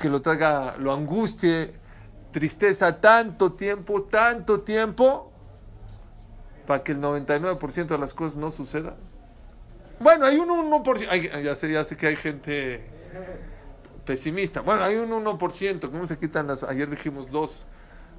que 0.00 0.08
lo 0.08 0.22
traiga, 0.22 0.76
lo 0.78 0.92
angustie, 0.92 1.74
tristeza 2.32 3.00
tanto 3.00 3.52
tiempo, 3.52 4.02
tanto 4.02 4.60
tiempo, 4.60 5.30
para 6.66 6.82
que 6.82 6.92
el 6.92 7.00
99% 7.00 7.94
de 7.94 7.98
las 7.98 8.14
cosas 8.14 8.36
no 8.36 8.50
sucedan. 8.50 8.94
Bueno, 10.00 10.26
hay 10.26 10.36
un 10.38 10.48
1%, 10.50 11.08
hay- 11.10 11.44
ya, 11.44 11.54
sé, 11.54 11.70
ya 11.70 11.84
sé 11.84 11.96
que 11.96 12.06
hay 12.08 12.16
gente 12.16 12.84
pesimista. 14.04 14.60
Bueno, 14.60 14.84
hay 14.84 14.96
un 14.96 15.10
1%, 15.10 15.90
¿cómo 15.90 16.06
se 16.06 16.18
quitan 16.18 16.46
las...? 16.46 16.62
Ayer 16.62 16.88
dijimos 16.88 17.30
dos 17.30 17.66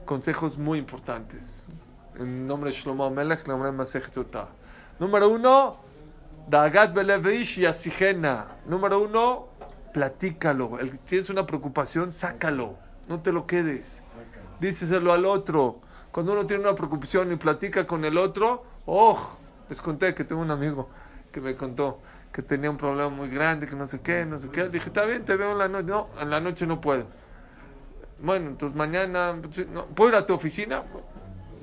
consejos 0.05 0.57
muy 0.57 0.79
importantes. 0.79 1.67
En 2.17 2.47
nombre 2.47 2.71
de 2.71 2.75
Shlomo 2.75 3.09
Melech, 3.09 3.45
nombre 3.47 3.71
de. 3.71 4.47
Número 4.99 5.29
uno, 5.29 5.77
Dagat 6.47 6.93
Belevish 6.93 7.59
y 7.59 7.65
Asigena. 7.65 8.47
Número 8.65 8.99
uno, 8.99 9.47
platícalo. 9.93 10.79
El 10.79 10.97
tienes 10.99 11.29
una 11.29 11.45
preocupación, 11.45 12.13
sácalo. 12.13 12.77
No 13.09 13.21
te 13.21 13.31
lo 13.31 13.45
quedes. 13.45 14.01
Díceselo 14.59 15.11
al 15.11 15.25
otro. 15.25 15.81
Cuando 16.11 16.31
uno 16.31 16.45
tiene 16.45 16.63
una 16.63 16.75
preocupación 16.75 17.31
y 17.31 17.35
platica 17.35 17.85
con 17.85 18.05
el 18.05 18.17
otro, 18.17 18.63
¡oh! 18.85 19.37
Les 19.69 19.81
conté 19.81 20.13
que 20.15 20.23
tengo 20.23 20.41
un 20.41 20.51
amigo 20.51 20.87
que 21.31 21.41
me 21.41 21.55
contó 21.55 21.99
que 22.35 22.41
tenía 22.41 22.69
un 22.69 22.75
problema 22.75 23.07
muy 23.07 23.29
grande, 23.29 23.65
que 23.65 23.77
no 23.77 23.85
sé 23.85 24.01
qué, 24.01 24.25
no 24.25 24.37
sé 24.37 24.49
qué. 24.49 24.67
Dije, 24.67 24.89
está 24.89 25.05
bien, 25.05 25.23
te 25.23 25.37
veo 25.37 25.53
en 25.53 25.57
la 25.57 25.69
noche. 25.69 25.87
No, 25.87 26.09
en 26.19 26.29
la 26.29 26.41
noche 26.41 26.67
no 26.67 26.81
puedo. 26.81 27.05
Bueno, 28.19 28.49
entonces 28.49 28.75
mañana, 28.75 29.33
no, 29.71 29.85
¿puedo 29.85 30.09
ir 30.09 30.15
a 30.17 30.25
tu 30.25 30.33
oficina? 30.33 30.83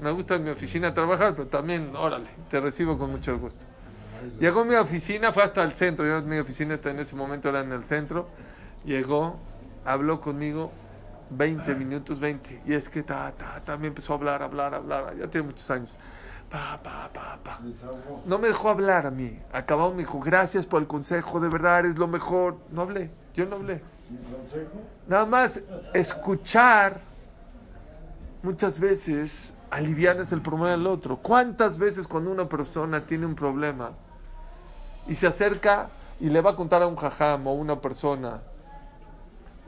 Me 0.00 0.11
gusta 0.12 0.38
mi 0.38 0.49
oficina 0.49 0.95
trabajar, 0.95 1.35
pero 1.37 1.47
también, 1.49 1.95
órale, 1.95 2.31
te 2.49 2.59
recibo 2.59 2.97
con 2.97 3.11
mucho 3.11 3.38
gusto. 3.38 3.62
Llegó 4.41 4.61
a 4.61 4.64
mi 4.64 4.75
oficina, 4.76 5.31
fue 5.31 5.43
hasta 5.43 5.62
el 5.62 5.73
centro. 5.73 6.07
Yo, 6.07 6.23
mi 6.23 6.38
oficina 6.38 6.73
está 6.75 6.91
en 6.91 7.00
ese 7.00 7.14
momento, 7.14 7.50
era 7.50 7.61
en 7.61 7.73
el 7.73 7.85
centro. 7.85 8.29
Llegó, 8.87 9.38
habló 9.85 10.23
conmigo 10.23 10.73
20 11.29 11.75
minutos, 11.75 12.19
20. 12.19 12.62
Y 12.64 12.73
es 12.73 12.88
que 12.88 13.02
ta, 13.02 13.31
ta, 13.37 13.61
ta, 13.62 13.76
me 13.76 13.88
empezó 13.88 14.14
a 14.14 14.17
hablar, 14.17 14.43
hablar, 14.43 14.75
hablar. 14.75 15.14
Ya 15.19 15.26
tiene 15.29 15.49
muchos 15.49 15.71
años. 15.71 15.99
Pa, 16.52 16.78
pa, 16.82 17.09
pa, 17.12 17.38
pa. 17.42 17.59
No 18.26 18.38
me 18.38 18.49
dejó 18.49 18.68
hablar 18.68 19.06
a 19.06 19.11
mí. 19.11 19.38
Acabó, 19.52 19.90
me 19.90 19.99
dijo, 20.00 20.21
gracias 20.21 20.66
por 20.66 20.82
el 20.82 20.87
consejo, 20.87 21.40
de 21.40 21.49
verdad 21.49 21.80
eres 21.80 21.97
lo 21.99 22.06
mejor. 22.06 22.59
No 22.71 22.82
hablé, 22.82 23.11
yo 23.35 23.47
no 23.47 23.56
hablé. 23.56 23.80
Nada 25.09 25.25
más 25.25 25.61
escuchar 25.94 27.00
muchas 28.42 28.78
veces 28.78 29.54
alivianas 29.71 30.30
el 30.32 30.42
problema 30.42 30.73
del 30.73 30.87
otro. 30.87 31.16
¿Cuántas 31.16 31.78
veces 31.78 32.06
cuando 32.06 32.30
una 32.30 32.47
persona 32.47 33.00
tiene 33.06 33.25
un 33.25 33.35
problema 33.35 33.92
y 35.09 35.14
se 35.14 35.26
acerca 35.26 35.88
y 36.21 36.28
le 36.28 36.42
va 36.42 36.50
a 36.50 36.56
contar 36.56 36.82
a 36.82 36.87
un 36.87 36.97
jajam 36.97 37.47
o 37.47 37.54
una 37.54 37.80
persona 37.80 38.42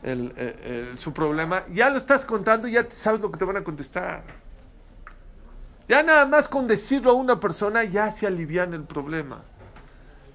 el- 0.03 0.35
el- 0.37 0.73
el- 0.73 0.99
su 0.99 1.14
problema, 1.14 1.64
ya 1.73 1.88
lo 1.88 1.97
estás 1.97 2.26
contando 2.26 2.69
y 2.69 2.73
ya 2.73 2.87
sabes 2.91 3.23
lo 3.23 3.31
que 3.31 3.38
te 3.38 3.45
van 3.47 3.57
a 3.57 3.64
contestar? 3.64 4.44
Ya 5.88 6.03
nada 6.03 6.25
más 6.25 6.49
con 6.49 6.67
decirlo 6.67 7.11
a 7.11 7.14
una 7.14 7.38
persona 7.41 7.85
ya 7.85 8.11
se 8.11 8.26
alivian 8.26 8.73
el 8.73 8.85
problema. 8.85 9.43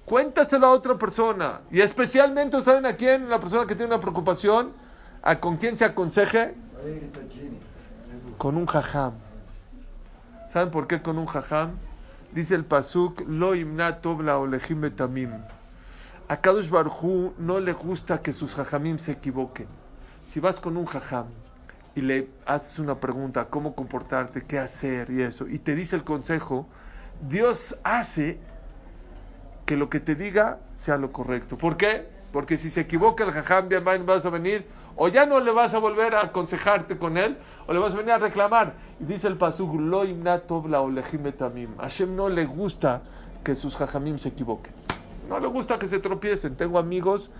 Cuéntaselo 0.04 0.66
a 0.66 0.70
otra 0.70 0.96
persona. 0.96 1.62
Y 1.70 1.80
especialmente, 1.80 2.60
¿saben 2.62 2.86
a 2.86 2.94
quién? 2.94 3.28
La 3.28 3.40
persona 3.40 3.66
que 3.66 3.74
tiene 3.74 3.92
una 3.92 4.00
preocupación, 4.00 4.72
a 5.22 5.40
con 5.40 5.56
quién 5.56 5.76
se 5.76 5.84
aconseje. 5.84 6.54
Con 8.38 8.56
un 8.56 8.66
jajam. 8.66 9.12
¿Saben 10.48 10.70
por 10.70 10.86
qué 10.86 11.02
con 11.02 11.18
un 11.18 11.26
jajam? 11.26 11.72
Dice 12.32 12.54
el 12.54 12.64
pasuk, 12.64 13.22
lo 13.26 13.56
imna 13.56 14.00
tov 14.00 14.22
la 14.22 14.38
olejim 14.38 14.80
betamim. 14.80 15.30
A 16.28 16.36
Kadosh 16.36 16.68
Barjú 16.68 17.34
no 17.38 17.58
le 17.58 17.72
gusta 17.72 18.22
que 18.22 18.32
sus 18.32 18.54
jajamim 18.54 18.98
se 18.98 19.12
equivoquen. 19.12 19.66
Si 20.28 20.38
vas 20.38 20.56
con 20.60 20.76
un 20.76 20.86
jajam 20.86 21.26
y 22.00 22.02
le 22.02 22.28
haces 22.46 22.78
una 22.78 22.98
pregunta, 22.98 23.48
cómo 23.50 23.74
comportarte, 23.74 24.46
qué 24.46 24.58
hacer 24.58 25.10
y 25.10 25.20
eso, 25.20 25.46
y 25.46 25.58
te 25.58 25.74
dice 25.74 25.96
el 25.96 26.02
consejo, 26.02 26.66
Dios 27.28 27.76
hace 27.84 28.38
que 29.66 29.76
lo 29.76 29.90
que 29.90 30.00
te 30.00 30.14
diga 30.14 30.60
sea 30.74 30.96
lo 30.96 31.12
correcto. 31.12 31.58
¿Por 31.58 31.76
qué? 31.76 32.08
Porque 32.32 32.56
si 32.56 32.70
se 32.70 32.80
equivoca 32.80 33.24
el 33.24 33.32
jajam, 33.32 33.68
bien 33.68 33.84
vas 34.06 34.24
a 34.24 34.30
venir, 34.30 34.66
o 34.96 35.08
ya 35.08 35.26
no 35.26 35.40
le 35.40 35.52
vas 35.52 35.74
a 35.74 35.78
volver 35.78 36.14
a 36.14 36.22
aconsejarte 36.22 36.96
con 36.96 37.18
él, 37.18 37.36
o 37.66 37.74
le 37.74 37.78
vas 37.78 37.92
a 37.92 37.98
venir 37.98 38.12
a 38.12 38.18
reclamar. 38.18 38.72
Y 38.98 39.04
dice 39.04 39.28
el 39.28 39.36
pasuk, 39.36 39.74
lo 39.74 40.02
la 40.04 40.80
olejim 40.80 41.22
betamim. 41.22 41.76
Hashem 41.76 42.16
no 42.16 42.30
le 42.30 42.46
gusta 42.46 43.02
que 43.44 43.54
sus 43.54 43.76
jajamim 43.76 44.16
se 44.16 44.30
equivoquen. 44.30 44.72
No 45.28 45.38
le 45.38 45.48
gusta 45.48 45.78
que 45.78 45.86
se 45.86 45.98
tropiecen. 45.98 46.56
Tengo 46.56 46.78
amigos, 46.78 47.30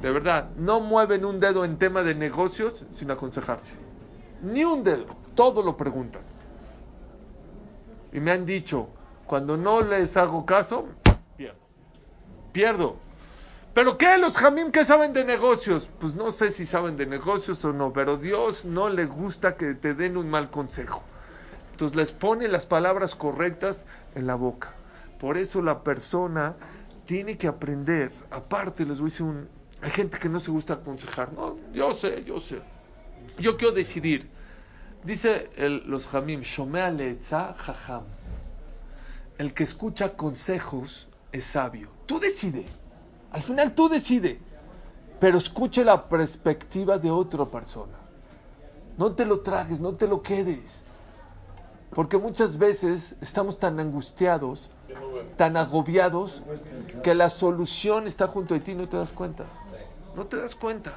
de 0.00 0.10
verdad, 0.10 0.48
no 0.56 0.80
mueven 0.80 1.26
un 1.26 1.38
dedo 1.38 1.66
en 1.66 1.76
tema 1.76 2.02
de 2.02 2.14
negocios 2.14 2.86
sin 2.90 3.10
aconsejarse. 3.10 3.85
Ni 4.42 4.64
un 4.64 4.82
dedo. 4.82 5.06
Todo 5.34 5.62
lo 5.62 5.76
preguntan. 5.76 6.22
Y 8.12 8.20
me 8.20 8.32
han 8.32 8.46
dicho, 8.46 8.88
cuando 9.26 9.56
no 9.56 9.82
les 9.82 10.16
hago 10.16 10.46
caso, 10.46 10.86
pierdo. 11.36 11.58
Pierdo. 12.52 12.96
¿Pero 13.74 13.98
qué? 13.98 14.16
Los 14.16 14.38
jamim 14.38 14.72
que 14.72 14.86
saben 14.86 15.12
de 15.12 15.24
negocios. 15.24 15.90
Pues 15.98 16.14
no 16.14 16.30
sé 16.30 16.50
si 16.50 16.64
saben 16.64 16.96
de 16.96 17.04
negocios 17.04 17.62
o 17.64 17.74
no, 17.74 17.92
pero 17.92 18.16
Dios 18.16 18.64
no 18.64 18.88
le 18.88 19.04
gusta 19.04 19.56
que 19.56 19.74
te 19.74 19.92
den 19.92 20.16
un 20.16 20.30
mal 20.30 20.48
consejo. 20.48 21.02
Entonces 21.72 21.94
les 21.94 22.10
pone 22.10 22.48
las 22.48 22.64
palabras 22.64 23.14
correctas 23.14 23.84
en 24.14 24.26
la 24.26 24.34
boca. 24.34 24.72
Por 25.18 25.36
eso 25.36 25.60
la 25.60 25.82
persona 25.82 26.56
tiene 27.04 27.36
que 27.36 27.48
aprender. 27.48 28.12
Aparte, 28.30 28.86
les 28.86 28.98
voy 28.98 29.08
a 29.08 29.10
decir 29.10 29.26
un. 29.26 29.48
Hay 29.82 29.90
gente 29.90 30.18
que 30.18 30.30
no 30.30 30.40
se 30.40 30.50
gusta 30.50 30.72
aconsejar. 30.72 31.34
No, 31.34 31.58
yo 31.74 31.92
sé, 31.92 32.24
yo 32.24 32.40
sé. 32.40 32.62
Yo 33.38 33.56
quiero 33.56 33.74
decidir. 33.74 34.28
Dice 35.04 35.50
el- 35.56 35.84
los 35.86 36.06
jamim, 36.06 36.40
Shomea 36.40 36.90
leetza 36.90 37.54
jajam. 37.58 38.04
El 39.38 39.52
que 39.54 39.64
escucha 39.64 40.16
consejos 40.16 41.08
es 41.32 41.44
sabio. 41.44 41.88
Tú 42.06 42.18
decide. 42.18 42.64
Al 43.30 43.42
final 43.42 43.74
tú 43.74 43.88
decide. 43.88 44.40
Pero 45.20 45.38
escuche 45.38 45.84
la 45.84 46.08
perspectiva 46.08 46.98
de 46.98 47.10
otra 47.10 47.44
persona. 47.44 47.92
No 48.98 49.12
te 49.12 49.24
lo 49.26 49.40
tragues, 49.40 49.80
no 49.80 49.92
te 49.92 50.06
lo 50.08 50.22
quedes. 50.22 50.82
Porque 51.94 52.18
muchas 52.18 52.58
veces 52.58 53.14
estamos 53.20 53.58
tan 53.58 53.78
angustiados, 53.78 54.70
tan 55.36 55.56
agobiados, 55.56 56.42
que 57.02 57.14
la 57.14 57.30
solución 57.30 58.06
está 58.06 58.26
junto 58.26 58.54
a 58.54 58.58
ti 58.60 58.74
no 58.74 58.88
te 58.88 58.96
das 58.96 59.12
cuenta. 59.12 59.44
No 60.14 60.26
te 60.26 60.36
das 60.36 60.54
cuenta. 60.54 60.94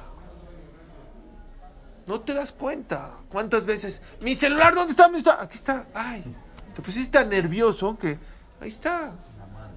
No 2.10 2.20
te 2.22 2.34
das 2.34 2.50
cuenta. 2.50 3.12
¿Cuántas 3.28 3.64
veces? 3.64 4.00
Mi 4.20 4.34
celular, 4.34 4.74
¿dónde 4.74 4.90
está? 4.90 5.04
¿Dónde 5.04 5.20
está? 5.20 5.40
Aquí 5.40 5.54
está. 5.54 5.86
Ay, 5.94 6.24
te 6.74 6.82
pusiste 6.82 7.16
tan 7.16 7.28
nervioso 7.28 7.96
que 7.96 8.18
ahí 8.60 8.68
está. 8.68 9.12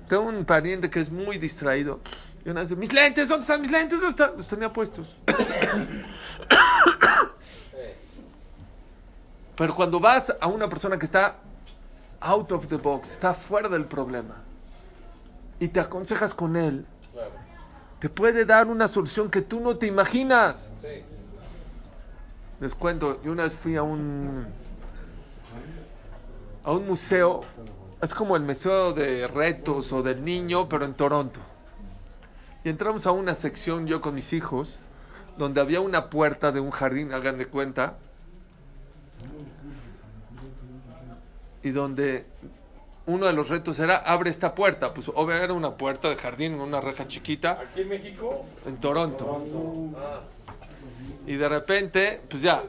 Tengo 0.09 0.23
un 0.23 0.43
pariente 0.43 0.89
que 0.89 0.99
es 0.99 1.11
muy 1.11 1.37
distraído. 1.37 1.99
Y 2.43 2.49
una 2.49 2.61
vez, 2.61 2.75
mis 2.75 2.91
lentes, 2.91 3.27
¿dónde 3.27 3.43
están 3.43 3.61
mis 3.61 3.69
lentes? 3.69 4.01
¿Dónde 4.01 4.23
están? 4.23 4.35
Los 4.35 4.47
tenía 4.47 4.73
puestos. 4.73 5.15
Pero 9.55 9.75
cuando 9.75 9.99
vas 9.99 10.33
a 10.41 10.47
una 10.47 10.67
persona 10.67 10.97
que 10.97 11.05
está 11.05 11.35
out 12.19 12.51
of 12.51 12.65
the 12.65 12.77
box, 12.77 13.11
está 13.11 13.35
fuera 13.35 13.69
del 13.69 13.85
problema, 13.85 14.37
y 15.59 15.67
te 15.67 15.79
aconsejas 15.79 16.33
con 16.33 16.55
él, 16.55 16.87
te 17.99 18.09
puede 18.09 18.43
dar 18.43 18.65
una 18.65 18.87
solución 18.87 19.29
que 19.29 19.43
tú 19.43 19.59
no 19.59 19.77
te 19.77 19.85
imaginas. 19.85 20.71
Sí. 20.81 21.12
Les 22.63 22.73
cuento, 22.73 23.21
yo 23.23 23.33
una 23.33 23.43
vez 23.43 23.53
fui 23.53 23.75
a 23.75 23.83
un 23.83 24.45
a 26.63 26.71
un 26.71 26.87
museo, 26.87 27.41
es 28.01 28.13
como 28.13 28.37
el 28.37 28.43
museo 28.43 28.93
de 28.93 29.27
retos 29.27 29.91
o 29.91 30.01
del 30.01 30.23
niño, 30.23 30.69
pero 30.69 30.85
en 30.85 30.93
Toronto. 30.93 31.41
Y 32.63 32.69
entramos 32.69 33.05
a 33.05 33.11
una 33.11 33.35
sección 33.35 33.85
yo 33.85 33.99
con 33.99 34.15
mis 34.15 34.31
hijos, 34.31 34.79
donde 35.37 35.59
había 35.59 35.81
una 35.81 36.09
puerta 36.09 36.53
de 36.53 36.61
un 36.61 36.71
jardín, 36.71 37.11
hagan 37.11 37.37
de 37.37 37.47
cuenta, 37.47 37.97
y 41.63 41.71
donde 41.71 42.25
uno 43.07 43.25
de 43.25 43.33
los 43.33 43.49
retos 43.49 43.77
era 43.79 43.97
abre 43.97 44.29
esta 44.29 44.55
puerta, 44.55 44.93
pues 44.93 45.09
obviamente 45.09 45.43
era 45.43 45.53
una 45.53 45.71
puerta 45.71 46.07
de 46.07 46.15
jardín, 46.15 46.53
una 46.53 46.79
reja 46.79 47.09
chiquita, 47.09 47.59
Aquí 47.59 47.81
en 47.81 47.89
México, 47.89 48.45
en 48.65 48.77
Toronto. 48.77 49.41
ah, 49.97 50.21
Y 51.25 51.35
de 51.35 51.49
repente, 51.49 52.21
pues 52.29 52.41
ya, 52.41 52.63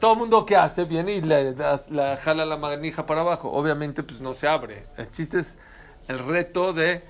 todo 0.00 0.12
el 0.12 0.18
mundo 0.18 0.44
que 0.44 0.56
hace 0.56 0.84
viene 0.84 1.14
y 1.14 1.20
le 1.20 1.54
la 1.54 2.18
jala 2.22 2.46
la 2.46 2.56
manija 2.56 3.04
para 3.06 3.20
abajo. 3.20 3.50
Obviamente, 3.50 4.02
pues 4.02 4.20
no 4.20 4.34
se 4.34 4.46
abre. 4.46 4.86
El 4.96 5.10
chiste 5.10 5.40
es 5.40 5.58
el 6.08 6.18
reto 6.20 6.72
de 6.72 7.02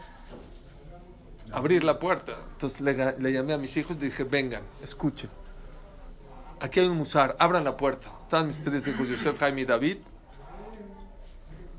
abrir 1.53 1.85
la 1.85 1.99
puerta. 1.99 2.37
Entonces 2.53 2.81
le, 2.81 3.33
llamé 3.33 3.55
a 3.55 3.59
mis 3.59 3.77
hijos 3.77 3.97
y 3.97 4.07
dije, 4.07 4.25
vengan, 4.25 4.63
escuchen. 4.83 5.31
Aquí 6.61 6.81
hay 6.81 6.89
un 6.89 6.97
musar, 6.97 7.37
abran 7.39 7.65
la 7.65 7.77
puerta. 7.77 8.09
Estaban 8.25 8.49
mis 8.49 8.63
tres 8.63 8.87
hijos, 8.87 9.09
Yosef, 9.09 9.39
Jaime 9.39 9.63
y 9.63 9.65
David. 9.65 9.99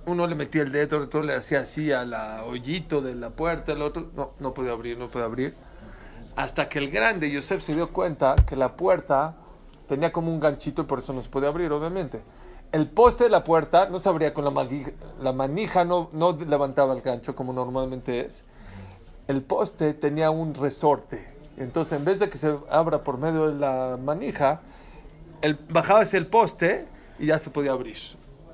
Uno 0.05 0.25
le 0.25 0.35
metía 0.35 0.63
el 0.63 0.71
dedo, 0.71 0.97
el 0.97 1.03
otro 1.03 1.21
le 1.21 1.35
hacía 1.35 1.59
así 1.59 1.91
a 1.91 2.05
la 2.05 2.43
hoyito 2.45 3.01
de 3.01 3.13
la 3.13 3.29
puerta, 3.31 3.73
el 3.73 3.81
otro 3.81 4.09
no, 4.15 4.31
no 4.39 4.53
puede 4.53 4.71
abrir, 4.71 4.97
no 4.97 5.09
puede 5.09 5.25
abrir. 5.25 5.55
Hasta 6.35 6.69
que 6.69 6.79
el 6.79 6.89
grande, 6.89 7.29
Yosef, 7.31 7.61
se 7.63 7.73
dio 7.73 7.91
cuenta 7.91 8.35
que 8.47 8.55
la 8.55 8.75
puerta 8.75 9.35
tenía 9.87 10.11
como 10.11 10.31
un 10.31 10.39
ganchito 10.39 10.83
y 10.83 10.85
por 10.85 10.99
eso 10.99 11.13
no 11.13 11.21
se 11.21 11.29
puede 11.29 11.47
abrir, 11.47 11.71
obviamente. 11.71 12.21
El 12.71 12.87
poste 12.87 13.23
de 13.23 13.29
la 13.31 13.43
puerta 13.43 13.89
no 13.89 13.99
se 13.99 14.07
abría 14.07 14.33
con 14.33 14.45
la 14.45 14.51
manija, 14.51 14.91
la 15.19 15.33
manija 15.33 15.83
no, 15.83 16.09
levantaba 16.47 16.93
el 16.93 17.01
gancho 17.01 17.35
como 17.35 17.51
normalmente 17.51 18.21
es. 18.21 18.45
El 19.27 19.41
poste 19.41 19.93
tenía 19.95 20.29
un 20.29 20.53
resorte. 20.53 21.27
Entonces, 21.57 21.97
en 21.97 22.05
vez 22.05 22.19
de 22.19 22.29
que 22.29 22.37
se 22.37 22.55
abra 22.69 23.03
por 23.03 23.17
medio 23.17 23.47
de 23.47 23.55
la 23.55 23.97
manija, 24.01 24.61
el, 25.41 25.55
bajaba 25.69 26.01
hacia 26.01 26.19
el 26.19 26.27
poste 26.27 26.87
y 27.17 27.25
ya 27.25 27.39
se 27.39 27.49
podía 27.49 27.71
abrir. 27.71 27.97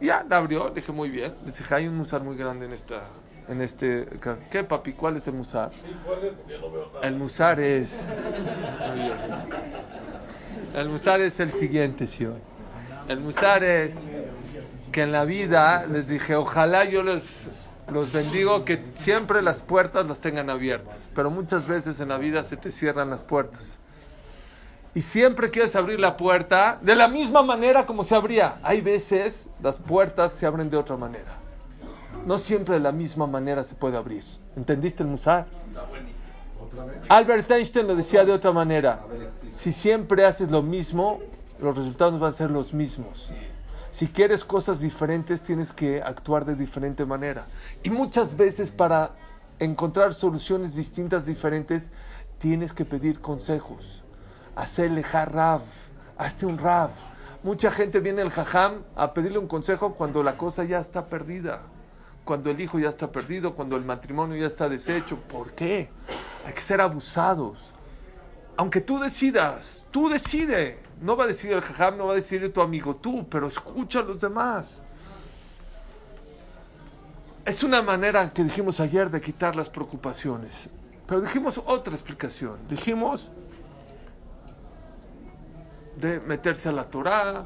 Ya 0.01 0.25
la 0.27 0.37
abrió, 0.37 0.69
dije 0.69 0.91
muy 0.91 1.09
bien. 1.09 1.35
Le 1.45 1.51
dije, 1.51 1.75
hay 1.75 1.87
un 1.87 1.97
musar 1.97 2.23
muy 2.23 2.37
grande 2.37 2.65
en 2.65 2.73
esta. 2.73 3.03
En 3.47 3.61
este, 3.61 4.07
¿Qué, 4.49 4.63
papi? 4.63 4.93
¿Cuál 4.93 5.17
es 5.17 5.27
el 5.27 5.33
musar? 5.33 5.71
El 7.01 7.15
musar 7.15 7.59
es. 7.59 8.01
El 10.73 10.89
musar 10.89 11.21
es 11.21 11.39
el 11.39 11.53
siguiente, 11.53 12.07
sí. 12.07 12.27
El 13.07 13.19
musar 13.19 13.63
es 13.63 13.95
que 14.91 15.03
en 15.03 15.11
la 15.11 15.25
vida 15.25 15.85
les 15.85 16.07
dije, 16.07 16.35
ojalá 16.35 16.85
yo 16.85 17.03
les 17.03 17.67
los 17.91 18.11
bendigo 18.11 18.65
que 18.65 18.83
siempre 18.95 19.43
las 19.43 19.61
puertas 19.61 20.07
las 20.07 20.17
tengan 20.17 20.49
abiertas, 20.49 21.07
pero 21.13 21.29
muchas 21.29 21.67
veces 21.67 21.99
en 21.99 22.09
la 22.09 22.17
vida 22.17 22.43
se 22.43 22.57
te 22.57 22.71
cierran 22.71 23.11
las 23.11 23.21
puertas. 23.21 23.77
Y 24.95 25.01
siempre 25.01 25.51
quieres 25.51 25.75
abrir 25.75 25.99
la 25.99 26.17
puerta 26.17 26.79
de 26.81 26.95
la 26.95 27.07
misma 27.07 27.43
manera 27.43 27.85
como 27.85 28.03
se 28.03 28.15
abría. 28.15 28.57
Hay 28.63 28.81
veces 28.81 29.47
las 29.61 29.77
puertas 29.77 30.31
se 30.31 30.45
abren 30.45 30.69
de 30.69 30.77
otra 30.77 30.95
manera. 30.95 31.44
No 32.25 32.39
siempre 32.39 32.73
de 32.73 32.79
la 32.79 32.91
misma 32.91 33.27
manera 33.27 33.63
se 33.63 33.75
puede 33.75 33.97
abrir. 33.97 34.23
¿Entendiste 34.55 35.03
el 35.03 35.09
musar? 35.09 35.45
Albert 37.07 37.51
Einstein 37.51 37.85
lo 37.85 37.95
decía 37.95 38.25
de 38.25 38.31
otra 38.31 38.51
manera. 38.51 39.01
Si 39.51 39.71
siempre 39.71 40.25
haces 40.25 40.49
lo 40.49 40.63
mismo, 40.63 41.19
los 41.59 41.77
resultados 41.77 42.19
van 42.19 42.31
a 42.31 42.33
ser 42.33 42.49
los 42.49 42.73
mismos. 42.73 43.31
Si 43.91 44.07
quieres 44.07 44.43
cosas 44.43 44.79
diferentes, 44.79 45.43
tienes 45.43 45.71
que 45.71 46.01
actuar 46.01 46.45
de 46.45 46.55
diferente 46.55 47.05
manera. 47.05 47.45
Y 47.83 47.91
muchas 47.91 48.35
veces 48.35 48.71
para 48.71 49.11
encontrar 49.59 50.15
soluciones 50.15 50.75
distintas, 50.75 51.27
diferentes, 51.27 51.89
tienes 52.39 52.73
que 52.73 52.85
pedir 52.85 53.21
consejos. 53.21 54.03
Hacerle 54.55 55.03
rav, 55.03 55.61
hazte 56.17 56.47
un 56.47 56.57
rav. 56.57 56.89
Mucha 57.43 57.69
gente 57.69 57.99
viene 57.99 58.23
al 58.23 58.31
jajam 58.31 58.81
a 58.95 59.13
pedirle 59.13 59.37
un 59.37 59.47
consejo 59.47 59.93
cuando 59.93 60.23
la 60.23 60.37
cosa 60.37 60.63
ya 60.63 60.79
está 60.79 61.05
perdida 61.05 61.61
cuando 62.25 62.49
el 62.49 62.59
hijo 62.59 62.79
ya 62.79 62.89
está 62.89 63.11
perdido, 63.11 63.53
cuando 63.53 63.77
el 63.77 63.85
matrimonio 63.85 64.35
ya 64.35 64.47
está 64.47 64.67
deshecho. 64.67 65.15
¿Por 65.17 65.53
qué? 65.53 65.89
Hay 66.45 66.53
que 66.53 66.59
ser 66.59 66.81
abusados. 66.81 67.71
Aunque 68.57 68.81
tú 68.81 68.99
decidas, 68.99 69.83
tú 69.91 70.09
decide. 70.09 70.79
No 71.01 71.15
va 71.15 71.25
a 71.25 71.27
decidir 71.27 71.57
el 71.57 71.61
jajam, 71.61 71.97
no 71.97 72.07
va 72.07 72.13
a 72.13 72.15
decidir 72.15 72.51
tu 72.51 72.61
amigo, 72.61 72.95
tú, 72.95 73.27
pero 73.29 73.47
escucha 73.47 73.99
a 73.99 74.01
los 74.01 74.19
demás. 74.19 74.81
Es 77.45 77.63
una 77.63 77.83
manera 77.83 78.33
que 78.33 78.43
dijimos 78.43 78.79
ayer 78.79 79.11
de 79.11 79.21
quitar 79.21 79.55
las 79.55 79.69
preocupaciones. 79.69 80.67
Pero 81.05 81.21
dijimos 81.21 81.61
otra 81.63 81.93
explicación. 81.93 82.57
Dijimos 82.67 83.31
de 85.97 86.19
meterse 86.21 86.69
a 86.69 86.71
la 86.71 86.85
Torah, 86.85 87.45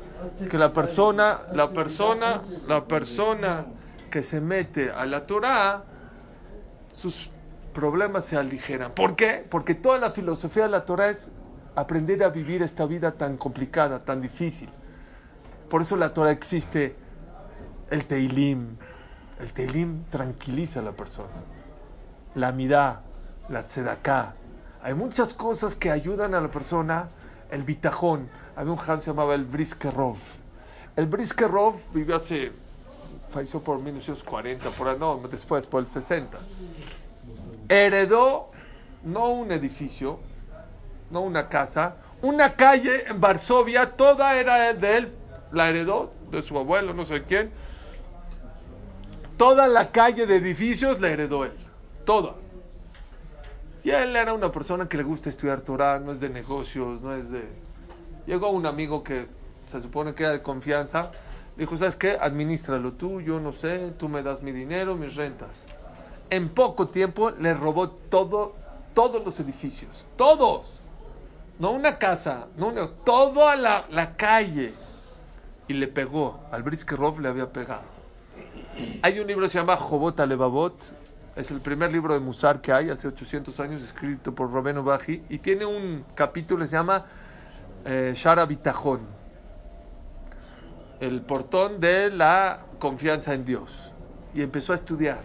que 0.49 0.57
la 0.57 0.71
persona, 0.71 1.41
la 1.53 1.69
persona, 1.69 2.41
la 2.65 2.85
persona 2.85 3.65
que 4.09 4.23
se 4.23 4.41
mete 4.41 4.91
a 4.91 5.05
la 5.05 5.25
Torah, 5.25 5.83
sus 6.95 7.29
problemas 7.73 8.25
se 8.25 8.37
aligeran. 8.37 8.91
¿Por 8.93 9.15
qué? 9.15 9.45
Porque 9.49 9.75
toda 9.75 9.97
la 9.99 10.11
filosofía 10.11 10.63
de 10.63 10.69
la 10.69 10.85
Torah 10.85 11.09
es 11.09 11.31
aprender 11.75 12.23
a 12.23 12.29
vivir 12.29 12.61
esta 12.61 12.85
vida 12.85 13.13
tan 13.13 13.37
complicada, 13.37 14.03
tan 14.03 14.21
difícil. 14.21 14.69
Por 15.69 15.81
eso 15.81 15.95
la 15.95 16.13
Torah 16.13 16.31
existe 16.31 16.95
el 17.89 18.05
Teilim. 18.05 18.75
El 19.39 19.53
Teilim 19.53 20.03
tranquiliza 20.09 20.79
a 20.79 20.83
la 20.83 20.91
persona. 20.91 21.29
La 22.35 22.51
Midá, 22.51 23.01
la 23.49 23.65
Tzedaká. 23.65 24.33
Hay 24.81 24.93
muchas 24.93 25.33
cosas 25.33 25.75
que 25.75 25.91
ayudan 25.91 26.33
a 26.35 26.41
la 26.41 26.49
persona. 26.49 27.09
El 27.51 27.63
bitajón. 27.63 28.29
Había 28.55 28.71
un 28.71 28.77
jam 28.77 28.97
que 28.97 29.05
se 29.05 29.11
llamaba 29.11 29.35
el 29.35 29.45
Briskerov. 29.45 30.17
El 30.95 31.05
Briskerov 31.05 31.75
vivió 31.93 32.15
hace, 32.15 32.51
falleció 33.31 33.61
por 33.61 33.79
1940, 33.79 34.69
por 34.71 34.97
no, 34.97 35.19
después, 35.29 35.67
por 35.67 35.81
el 35.81 35.87
60. 35.87 36.37
Heredó 37.67 38.51
no 39.03 39.29
un 39.29 39.51
edificio, 39.51 40.19
no 41.11 41.21
una 41.21 41.47
casa, 41.47 41.95
una 42.21 42.55
calle 42.55 43.05
en 43.07 43.21
Varsovia, 43.21 43.91
toda 43.95 44.35
era 44.35 44.73
de 44.73 44.97
él, 44.97 45.13
la 45.51 45.69
heredó 45.69 46.11
de 46.31 46.41
su 46.41 46.57
abuelo, 46.57 46.93
no 46.93 47.05
sé 47.05 47.23
quién. 47.23 47.51
Toda 49.37 49.67
la 49.67 49.91
calle 49.91 50.25
de 50.25 50.35
edificios 50.35 50.99
la 50.99 51.09
heredó 51.09 51.45
él, 51.45 51.53
toda. 52.05 52.35
Y 53.83 53.91
él 53.91 54.15
era 54.15 54.33
una 54.33 54.51
persona 54.51 54.89
que 54.89 54.97
le 54.97 55.03
gusta 55.03 55.29
estudiar 55.29 55.61
Torah, 55.61 55.99
no 55.99 56.11
es 56.11 56.19
de 56.19 56.29
negocios, 56.29 57.01
no 57.01 57.15
es 57.15 57.31
de... 57.31 57.47
Llegó 58.27 58.49
un 58.49 58.65
amigo 58.65 59.03
que 59.03 59.27
se 59.67 59.79
supone 59.79 60.13
que 60.13 60.23
era 60.23 60.33
de 60.33 60.41
confianza, 60.41 61.11
dijo, 61.59 61.77
¿sabes 61.77 61.97
qué? 61.97 62.17
Administralo 62.19 62.93
tú, 62.93 63.19
yo 63.19 63.39
no 63.39 63.51
sé, 63.51 63.91
tú 63.97 64.07
me 64.07 64.23
das 64.23 64.41
mi 64.41 64.51
dinero, 64.51 64.95
mis 64.95 65.15
rentas. 65.15 65.49
En 66.29 66.49
poco 66.49 66.87
tiempo 66.87 67.31
le 67.31 67.53
robó 67.53 67.89
todo, 67.89 68.55
todos 68.93 69.23
los 69.23 69.39
edificios, 69.39 70.07
todos. 70.15 70.79
No 71.59 71.71
una 71.71 71.97
casa, 71.97 72.47
no 72.55 72.67
una, 72.67 72.89
toda 73.03 73.57
la, 73.57 74.15
calle. 74.15 74.73
Y 75.67 75.73
le 75.73 75.87
pegó, 75.87 76.39
al 76.51 76.63
Briskerov 76.63 77.19
le 77.19 77.27
había 77.27 77.51
pegado. 77.51 77.83
Hay 79.01 79.19
un 79.19 79.27
libro 79.27 79.43
que 79.45 79.49
se 79.49 79.59
llama 79.59 79.75
Jobot 79.75 80.17
Alevabot, 80.19 80.73
es 81.35 81.51
el 81.51 81.59
primer 81.59 81.91
libro 81.91 82.13
de 82.13 82.21
Musar 82.21 82.61
que 82.61 82.71
hay, 82.71 82.89
hace 82.89 83.07
800 83.07 83.59
años, 83.59 83.83
escrito 83.83 84.33
por 84.33 84.51
Robeno 84.51 84.83
Baji, 84.83 85.23
y 85.29 85.39
tiene 85.39 85.65
un 85.65 86.05
capítulo 86.15 86.63
que 86.63 86.69
se 86.69 86.75
llama 86.77 87.05
eh, 87.83 88.13
Shara 88.15 88.45
Bitajón, 88.45 89.18
el 90.99 91.21
portón 91.21 91.79
de 91.79 92.09
la 92.09 92.65
confianza 92.79 93.33
en 93.33 93.45
Dios. 93.45 93.91
Y 94.33 94.41
empezó 94.41 94.73
a 94.73 94.75
estudiar. 94.75 95.23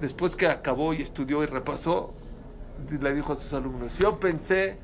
Después 0.00 0.36
que 0.36 0.46
acabó 0.46 0.94
y 0.94 1.02
estudió 1.02 1.42
y 1.42 1.46
repasó, 1.46 2.14
le 3.00 3.14
dijo 3.14 3.32
a 3.32 3.36
sus 3.36 3.52
alumnos, 3.52 3.98
yo 3.98 4.20
pensé 4.20 4.78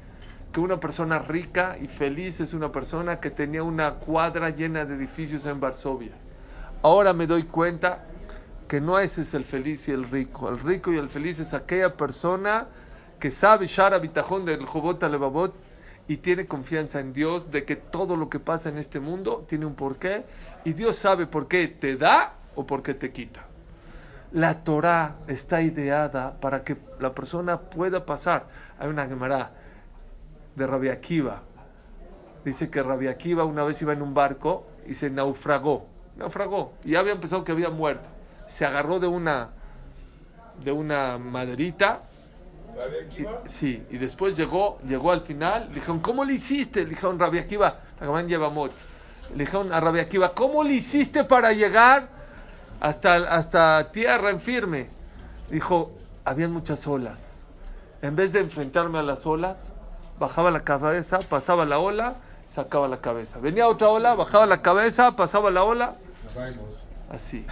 que 0.52 0.60
una 0.60 0.80
persona 0.80 1.20
rica 1.20 1.76
y 1.80 1.86
feliz 1.86 2.40
es 2.40 2.54
una 2.54 2.72
persona 2.72 3.20
que 3.20 3.30
tenía 3.30 3.62
una 3.62 3.94
cuadra 3.94 4.50
llena 4.50 4.84
de 4.84 4.94
edificios 4.94 5.46
en 5.46 5.60
Varsovia. 5.60 6.12
Ahora 6.82 7.12
me 7.12 7.26
doy 7.26 7.44
cuenta 7.44 8.04
que 8.66 8.80
no 8.80 8.98
ese 8.98 9.22
es 9.22 9.34
el 9.34 9.44
feliz 9.44 9.86
y 9.88 9.92
el 9.92 10.04
rico. 10.04 10.48
El 10.48 10.58
rico 10.58 10.92
y 10.92 10.98
el 10.98 11.08
feliz 11.08 11.38
es 11.38 11.54
aquella 11.54 11.96
persona 11.96 12.66
que 13.20 13.30
sabe 13.30 13.66
Shara 13.66 13.98
Bitajón 13.98 14.44
del 14.44 14.64
Jobot 14.64 15.02
Alevabot 15.02 15.54
y 16.06 16.18
tiene 16.18 16.46
confianza 16.46 17.00
en 17.00 17.12
Dios 17.12 17.50
de 17.50 17.64
que 17.64 17.76
todo 17.76 18.16
lo 18.16 18.28
que 18.28 18.40
pasa 18.40 18.68
en 18.68 18.78
este 18.78 19.00
mundo 19.00 19.44
tiene 19.48 19.66
un 19.66 19.74
porqué 19.74 20.24
y 20.64 20.72
Dios 20.72 20.96
sabe 20.96 21.26
por 21.26 21.48
qué 21.48 21.68
te 21.68 21.96
da 21.96 22.34
o 22.54 22.66
por 22.66 22.82
qué 22.82 22.94
te 22.94 23.12
quita. 23.12 23.46
La 24.32 24.64
Torah 24.64 25.16
está 25.28 25.62
ideada 25.62 26.38
para 26.40 26.64
que 26.64 26.76
la 26.98 27.14
persona 27.14 27.60
pueda 27.60 28.04
pasar. 28.04 28.46
Hay 28.78 28.88
una 28.88 29.06
Gemara 29.06 29.52
de 30.56 30.66
Rabbi 30.66 30.88
Akiva. 30.88 31.42
Dice 32.44 32.68
que 32.68 32.82
Rabbi 32.82 33.06
Akiva 33.06 33.44
una 33.44 33.62
vez 33.62 33.80
iba 33.80 33.92
en 33.92 34.02
un 34.02 34.12
barco 34.12 34.66
y 34.86 34.94
se 34.94 35.08
naufragó. 35.08 35.86
Naufragó. 36.16 36.74
Y 36.84 36.90
ya 36.90 37.00
había 37.00 37.12
empezado 37.12 37.44
que 37.44 37.52
había 37.52 37.70
muerto. 37.70 38.08
Se 38.48 38.66
agarró 38.66 38.98
de 38.98 39.06
una 39.06 39.50
de 40.62 40.72
una 40.72 41.18
maderita. 41.18 42.02
Y, 43.16 43.48
sí, 43.48 43.86
y 43.90 43.98
después 43.98 44.36
llegó, 44.36 44.78
llegó 44.86 45.12
al 45.12 45.22
final, 45.22 45.68
le 45.68 45.76
dijeron, 45.76 46.00
¿cómo 46.00 46.24
le 46.24 46.34
hiciste? 46.34 46.82
Le 46.82 46.90
dijeron, 46.90 47.18
Rabbi 47.18 47.38
Akiva, 47.38 47.78
lleva 48.26 48.50
Le 49.34 49.44
dijeron 49.44 49.72
a 49.72 49.80
Rabbi 49.80 50.00
Akiva, 50.00 50.34
¿cómo 50.34 50.64
le 50.64 50.74
hiciste 50.74 51.24
para 51.24 51.52
llegar 51.52 52.08
hasta, 52.80 53.16
hasta 53.34 53.90
tierra 53.92 54.30
en 54.30 54.40
firme? 54.40 54.88
Dijo, 55.50 55.92
habían 56.24 56.52
muchas 56.52 56.86
olas. 56.86 57.38
En 58.02 58.16
vez 58.16 58.32
de 58.32 58.40
enfrentarme 58.40 58.98
a 58.98 59.02
las 59.02 59.24
olas, 59.26 59.72
bajaba 60.18 60.50
la 60.50 60.60
cabeza, 60.60 61.20
pasaba 61.20 61.64
la 61.64 61.78
ola, 61.78 62.16
sacaba 62.46 62.88
la 62.88 63.00
cabeza. 63.00 63.38
Venía 63.38 63.68
otra 63.68 63.88
ola, 63.88 64.14
bajaba 64.14 64.46
la 64.46 64.62
cabeza, 64.62 65.16
pasaba 65.16 65.50
la 65.50 65.64
ola. 65.64 65.96
Así. 67.10 67.46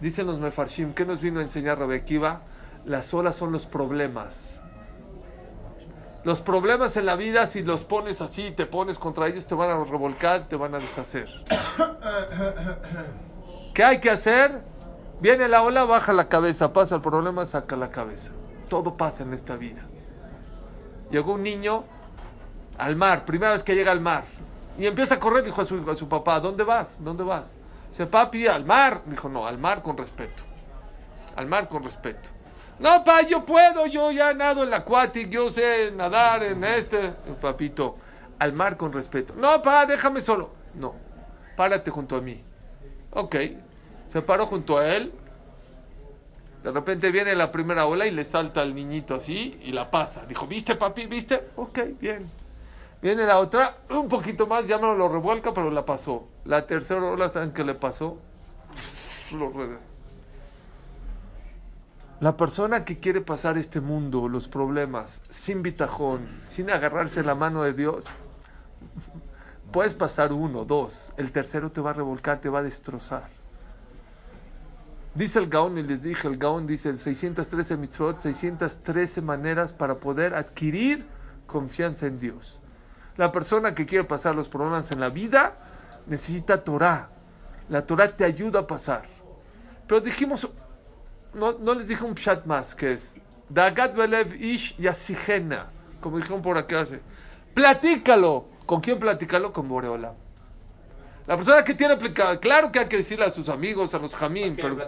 Dicen 0.00 0.26
los 0.26 0.38
Mefarshim, 0.38 0.94
¿qué 0.94 1.04
nos 1.04 1.20
vino 1.20 1.40
a 1.40 1.42
enseñar 1.42 1.78
Rabbi 1.78 1.96
Akiva? 1.96 2.40
Las 2.88 3.12
olas 3.12 3.36
son 3.36 3.52
los 3.52 3.66
problemas. 3.66 4.58
Los 6.24 6.40
problemas 6.40 6.96
en 6.96 7.04
la 7.04 7.16
vida, 7.16 7.46
si 7.46 7.62
los 7.62 7.84
pones 7.84 8.22
así, 8.22 8.50
te 8.50 8.64
pones 8.64 8.98
contra 8.98 9.28
ellos, 9.28 9.46
te 9.46 9.54
van 9.54 9.68
a 9.68 9.84
revolcar, 9.84 10.48
te 10.48 10.56
van 10.56 10.74
a 10.74 10.78
deshacer. 10.78 11.28
¿Qué 13.74 13.84
hay 13.84 14.00
que 14.00 14.10
hacer? 14.10 14.62
Viene 15.20 15.48
la 15.48 15.62
ola, 15.62 15.84
baja 15.84 16.14
la 16.14 16.28
cabeza, 16.28 16.72
pasa 16.72 16.94
el 16.94 17.02
problema, 17.02 17.44
saca 17.44 17.76
la 17.76 17.90
cabeza. 17.90 18.30
Todo 18.70 18.96
pasa 18.96 19.22
en 19.22 19.34
esta 19.34 19.56
vida. 19.56 19.82
Llegó 21.10 21.34
un 21.34 21.42
niño 21.42 21.84
al 22.78 22.96
mar, 22.96 23.26
primera 23.26 23.52
vez 23.52 23.62
que 23.62 23.74
llega 23.74 23.92
al 23.92 24.00
mar, 24.00 24.24
y 24.78 24.86
empieza 24.86 25.16
a 25.16 25.18
correr, 25.18 25.44
dijo 25.44 25.60
a 25.60 25.66
su, 25.66 25.90
a 25.90 25.94
su 25.94 26.08
papá, 26.08 26.40
¿dónde 26.40 26.64
vas? 26.64 26.96
¿Dónde 27.04 27.22
vas? 27.22 27.54
Dice, 27.90 28.06
papi, 28.06 28.46
al 28.46 28.64
mar. 28.64 29.02
Dijo, 29.04 29.28
no, 29.28 29.46
al 29.46 29.58
mar 29.58 29.82
con 29.82 29.98
respeto. 29.98 30.42
Al 31.36 31.46
mar 31.46 31.68
con 31.68 31.84
respeto. 31.84 32.37
No, 32.78 33.02
pa, 33.02 33.22
yo 33.22 33.44
puedo, 33.44 33.86
yo 33.86 34.12
ya 34.12 34.32
nado 34.34 34.62
en 34.62 34.70
la 34.70 34.78
aquatic, 34.78 35.28
yo 35.30 35.50
sé 35.50 35.90
nadar 35.90 36.44
en 36.44 36.62
este. 36.62 37.10
Papito, 37.40 37.96
al 38.38 38.52
mar 38.52 38.76
con 38.76 38.92
respeto. 38.92 39.34
No, 39.36 39.60
pa, 39.62 39.84
déjame 39.84 40.22
solo. 40.22 40.50
No, 40.74 40.94
párate 41.56 41.90
junto 41.90 42.16
a 42.16 42.20
mí. 42.20 42.40
Ok, 43.10 43.36
se 44.06 44.22
paró 44.22 44.46
junto 44.46 44.78
a 44.78 44.88
él. 44.88 45.12
De 46.62 46.70
repente 46.70 47.10
viene 47.10 47.34
la 47.34 47.50
primera 47.50 47.86
ola 47.86 48.06
y 48.06 48.10
le 48.10 48.24
salta 48.24 48.60
al 48.60 48.74
niñito 48.74 49.14
así 49.14 49.58
y 49.62 49.72
la 49.72 49.90
pasa. 49.90 50.24
Dijo, 50.26 50.46
¿viste, 50.46 50.74
papi? 50.74 51.06
¿Viste? 51.06 51.48
Ok, 51.56 51.78
bien. 52.00 52.30
Viene 53.00 53.24
la 53.26 53.38
otra, 53.38 53.78
un 53.90 54.08
poquito 54.08 54.46
más, 54.46 54.66
ya 54.66 54.78
no 54.78 54.94
lo 54.94 55.08
revuelca, 55.08 55.54
pero 55.54 55.70
la 55.70 55.84
pasó. 55.84 56.26
La 56.44 56.66
tercera 56.66 57.02
ola, 57.02 57.28
¿saben 57.28 57.52
qué 57.52 57.64
le 57.64 57.74
pasó? 57.74 58.18
Lo. 59.32 59.52
La 62.20 62.36
persona 62.36 62.84
que 62.84 62.98
quiere 62.98 63.20
pasar 63.20 63.58
este 63.58 63.80
mundo, 63.80 64.28
los 64.28 64.48
problemas, 64.48 65.20
sin 65.28 65.62
bitajón, 65.62 66.26
sin 66.48 66.68
agarrarse 66.68 67.22
la 67.22 67.36
mano 67.36 67.62
de 67.62 67.72
Dios, 67.72 68.06
puedes 69.70 69.94
pasar 69.94 70.32
uno, 70.32 70.64
dos, 70.64 71.12
el 71.16 71.30
tercero 71.30 71.70
te 71.70 71.80
va 71.80 71.90
a 71.90 71.92
revolcar, 71.92 72.40
te 72.40 72.48
va 72.48 72.58
a 72.58 72.64
destrozar. 72.64 73.28
Dice 75.14 75.38
el 75.38 75.48
Gaón, 75.48 75.78
y 75.78 75.84
les 75.84 76.02
dije, 76.02 76.26
el 76.26 76.38
Gaón 76.38 76.66
dice 76.66 76.88
el 76.88 76.98
613 76.98 77.76
mitzvot, 77.76 78.18
613 78.18 79.22
maneras 79.22 79.72
para 79.72 80.00
poder 80.00 80.34
adquirir 80.34 81.06
confianza 81.46 82.06
en 82.06 82.18
Dios. 82.18 82.58
La 83.16 83.30
persona 83.30 83.76
que 83.76 83.86
quiere 83.86 84.02
pasar 84.02 84.34
los 84.34 84.48
problemas 84.48 84.90
en 84.90 84.98
la 84.98 85.08
vida 85.08 85.56
necesita 86.06 86.64
Torah. 86.64 87.10
La 87.68 87.86
Torah 87.86 88.16
te 88.16 88.24
ayuda 88.24 88.60
a 88.60 88.66
pasar. 88.66 89.02
Pero 89.86 90.00
dijimos, 90.00 90.48
no, 91.34 91.52
no 91.58 91.74
les 91.74 91.88
dije 91.88 92.04
un 92.04 92.14
chat 92.14 92.44
más, 92.46 92.74
que 92.74 92.92
es 92.92 93.14
Dagat 93.48 93.94
Belev 93.94 94.34
Ish 94.34 94.76
Yasihena, 94.76 95.66
como 96.00 96.18
dijeron 96.18 96.42
por 96.42 96.58
acá 96.58 96.80
hace. 96.80 97.00
Platícalo. 97.54 98.46
¿Con 98.66 98.80
quién 98.80 98.98
platícalo? 98.98 99.52
Con 99.52 99.68
Boreola. 99.68 100.14
La 101.26 101.36
persona 101.36 101.62
que 101.62 101.74
tiene 101.74 101.94
aplicado, 101.94 102.40
claro 102.40 102.72
que 102.72 102.78
hay 102.78 102.86
que 102.86 102.98
decirle 102.98 103.26
a 103.26 103.30
sus 103.30 103.48
amigos, 103.48 103.94
a 103.94 103.98
los 103.98 104.14
jamín, 104.14 104.56
pero... 104.56 104.78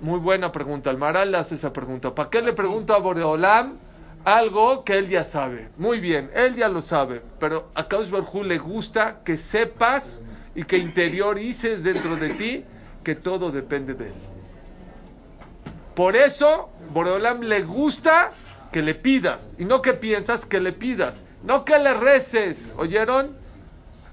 Muy 0.00 0.18
buena 0.18 0.50
pregunta. 0.50 0.90
El 0.90 0.98
Maral 0.98 1.30
le 1.30 1.38
hace 1.38 1.54
esa 1.54 1.72
pregunta. 1.72 2.14
¿Para 2.14 2.30
qué 2.30 2.42
le 2.42 2.52
pregunto 2.52 2.94
a 2.94 2.98
Boreolam 2.98 3.78
algo 4.24 4.84
que 4.84 4.98
él 4.98 5.08
ya 5.08 5.24
sabe? 5.24 5.68
Muy 5.76 6.00
bien, 6.00 6.30
él 6.34 6.56
ya 6.56 6.68
lo 6.68 6.82
sabe, 6.82 7.22
pero 7.38 7.68
a 7.74 7.86
Kaush 7.86 8.10
Barjú 8.10 8.42
le 8.42 8.58
gusta 8.58 9.20
que 9.24 9.36
sepas 9.36 10.20
y 10.54 10.64
que 10.64 10.78
interiorices 10.78 11.82
dentro 11.82 12.16
de 12.16 12.30
ti 12.30 12.64
que 13.04 13.14
todo 13.14 13.50
depende 13.50 13.94
de 13.94 14.06
Él. 14.06 14.33
Por 15.94 16.16
eso, 16.16 16.70
Boreolam 16.92 17.42
le 17.42 17.62
gusta 17.62 18.32
que 18.72 18.82
le 18.82 18.94
pidas, 18.94 19.54
y 19.58 19.64
no 19.64 19.80
que 19.80 19.94
piensas 19.94 20.44
que 20.44 20.60
le 20.60 20.72
pidas, 20.72 21.22
no 21.44 21.64
que 21.64 21.78
le 21.78 21.94
reces, 21.94 22.72
¿oyeron? 22.76 23.36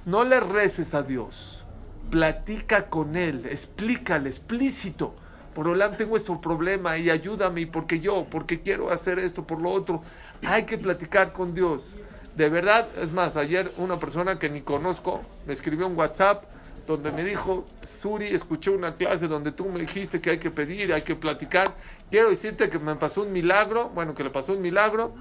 No 0.05 0.23
le 0.23 0.39
reces 0.39 0.93
a 0.93 1.01
Dios, 1.01 1.65
platica 2.11 2.89
con 2.89 3.15
Él, 3.15 3.47
explícale, 3.47 4.29
explícito. 4.29 5.15
Boreolam, 5.55 5.97
tengo 5.97 6.15
este 6.15 6.33
problema 6.37 6.97
y 6.97 7.09
ayúdame, 7.09 7.65
porque 7.67 7.99
yo, 7.99 8.25
porque 8.29 8.61
quiero 8.61 8.91
hacer 8.91 9.19
esto, 9.19 9.45
por 9.45 9.59
lo 9.59 9.71
otro. 9.71 10.03
Hay 10.45 10.65
que 10.65 10.77
platicar 10.77 11.33
con 11.33 11.53
Dios. 11.53 11.95
De 12.35 12.47
verdad, 12.47 12.87
es 13.01 13.11
más, 13.11 13.35
ayer 13.35 13.71
una 13.77 13.99
persona 13.99 14.39
que 14.39 14.49
ni 14.49 14.61
conozco 14.61 15.21
me 15.45 15.53
escribió 15.53 15.87
un 15.87 15.97
WhatsApp 15.97 16.45
donde 16.91 17.11
me 17.11 17.23
dijo, 17.23 17.65
Suri, 17.81 18.27
escuché 18.27 18.69
una 18.69 18.95
clase 18.95 19.27
donde 19.27 19.51
tú 19.51 19.69
me 19.69 19.79
dijiste 19.79 20.21
que 20.21 20.31
hay 20.31 20.39
que 20.39 20.51
pedir, 20.51 20.93
hay 20.93 21.01
que 21.01 21.15
platicar. 21.15 21.73
Quiero 22.09 22.29
decirte 22.29 22.69
que 22.69 22.79
me 22.79 22.95
pasó 22.95 23.23
un 23.23 23.31
milagro, 23.31 23.89
bueno, 23.89 24.13
que 24.13 24.23
le 24.23 24.29
pasó 24.29 24.53
un 24.53 24.61
milagro. 24.61 25.13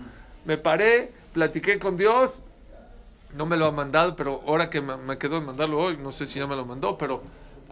Me 0.44 0.58
paré, 0.58 1.12
platiqué 1.32 1.78
con 1.78 1.96
Dios. 1.96 2.42
No 3.34 3.46
me 3.46 3.56
lo 3.56 3.66
ha 3.66 3.72
mandado, 3.72 4.16
pero 4.16 4.42
ahora 4.46 4.70
que 4.70 4.80
me, 4.80 4.96
me 4.96 5.16
de 5.16 5.40
mandarlo 5.40 5.78
hoy, 5.78 5.96
no 5.96 6.12
sé 6.12 6.26
si 6.26 6.38
ya 6.38 6.46
me 6.46 6.56
lo 6.56 6.64
mandó, 6.64 6.98
pero 6.98 7.22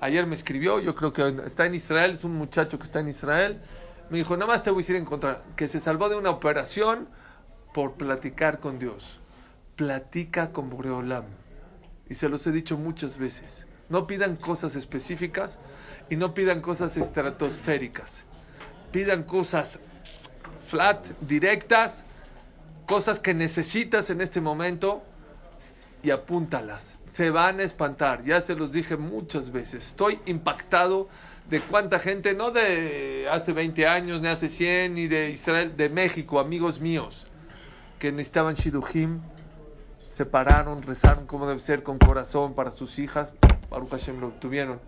ayer 0.01 0.27
me 0.27 0.35
escribió, 0.35 0.79
yo 0.81 0.95
creo 0.95 1.13
que 1.13 1.43
está 1.45 1.67
en 1.67 1.75
Israel, 1.75 2.13
es 2.13 2.25
un 2.25 2.35
muchacho 2.35 2.79
que 2.79 2.85
está 2.85 3.01
en 3.01 3.09
Israel. 3.09 3.61
Me 4.11 4.19
dijo, 4.19 4.37
nada 4.37 4.47
más 4.47 4.63
te 4.63 4.71
voy 4.71 4.79
a 4.79 4.83
decir 4.83 4.97
en 4.97 5.05
contra, 5.05 5.43
que 5.57 5.69
se 5.69 5.81
salvó 5.81 6.09
de 6.09 6.17
una 6.17 6.31
operación 6.31 7.09
por 7.75 7.95
platicar 7.95 8.61
con 8.61 8.79
Dios. 8.79 9.21
Platica 9.77 10.53
con 10.53 10.71
Boreolam. 10.71 11.25
Y 12.09 12.15
se 12.15 12.29
los 12.29 12.47
he 12.47 12.53
dicho 12.53 12.79
muchas 12.79 13.19
veces. 13.19 13.68
No 13.89 14.07
pidan 14.07 14.37
cosas 14.37 14.77
específicas 14.77 15.59
y 16.11 16.17
no 16.17 16.35
pidan 16.35 16.61
cosas 16.61 16.97
estratosféricas. 16.97 18.11
Pidan 18.93 19.23
cosas 19.23 19.79
flat, 20.67 21.07
directas, 21.21 22.05
cosas 22.87 23.21
que 23.21 23.35
necesitas 23.35 24.11
en 24.11 24.21
este 24.21 24.41
momento 24.41 25.03
y 26.03 26.11
apúntalas. 26.11 26.97
Se 27.13 27.31
van 27.31 27.61
a 27.61 27.65
espantar. 27.65 28.23
Ya 28.23 28.41
se 28.41 28.55
los 28.55 28.73
dije 28.73 28.97
muchas 28.97 29.51
veces. 29.51 29.89
Estoy 29.89 30.21
impactado 30.27 31.09
de 31.49 31.61
cuánta 31.61 31.99
gente, 31.99 32.35
no 32.35 32.51
de 32.51 33.27
hace 33.31 33.53
20 33.53 33.87
años, 33.87 34.21
ni 34.21 34.29
hace 34.29 34.49
100, 34.49 34.95
ni 34.95 35.09
de 35.09 35.31
Israel, 35.31 35.77
de 35.77 35.89
México, 35.89 36.41
amigos 36.41 36.81
míos, 36.81 37.27
que 37.99 38.13
necesitaban 38.13 38.55
Shidujim, 38.55 39.21
se 40.01 40.27
pararon, 40.27 40.83
rezaron 40.83 41.27
como 41.27 41.47
debe 41.47 41.61
ser, 41.61 41.83
con 41.83 41.99
corazón 41.99 42.55
para 42.55 42.71
sus 42.71 42.99
hijas. 42.99 43.33
Baruch 43.71 43.91
Hashem 43.91 44.21
lo 44.21 44.29
tuvieron. 44.31 44.81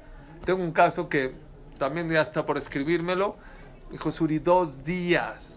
Tengo 0.44 0.62
un 0.62 0.72
caso 0.72 1.08
que 1.08 1.34
también 1.78 2.10
ya 2.10 2.22
está 2.22 2.46
por 2.46 2.58
escribírmelo. 2.58 3.36
Dijo 3.90 4.10
Suri, 4.10 4.38
dos 4.38 4.84
días. 4.84 5.56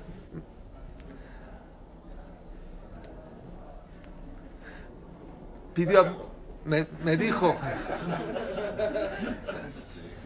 Pidió, 5.74 6.30
me, 6.66 6.86
me 7.04 7.18
dijo, 7.18 7.56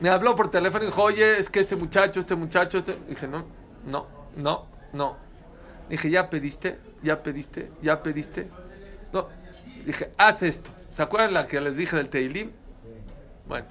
me 0.01 0.09
habló 0.09 0.35
por 0.35 0.51
teléfono 0.51 0.83
y 0.83 0.87
dijo, 0.87 1.03
oye, 1.03 1.37
es 1.39 1.49
que 1.49 1.61
este 1.61 1.75
muchacho, 1.75 2.19
este 2.19 2.35
muchacho, 2.35 2.79
este... 2.79 2.97
Dije, 3.07 3.27
no, 3.27 3.45
no, 3.85 4.07
no, 4.35 4.65
no. 4.91 5.15
Dije, 5.89 6.09
¿ya 6.09 6.29
pediste? 6.29 6.79
¿Ya 7.01 7.23
pediste? 7.23 7.71
¿Ya 7.81 8.03
pediste? 8.03 8.49
No. 9.13 9.27
Dije, 9.85 10.11
haz 10.17 10.43
esto. 10.43 10.69
¿Se 10.89 11.01
acuerdan 11.01 11.33
la 11.33 11.47
que 11.47 11.61
les 11.61 11.77
dije 11.77 11.95
del 11.95 12.09
Teilim? 12.09 12.51
Bueno, 13.47 13.65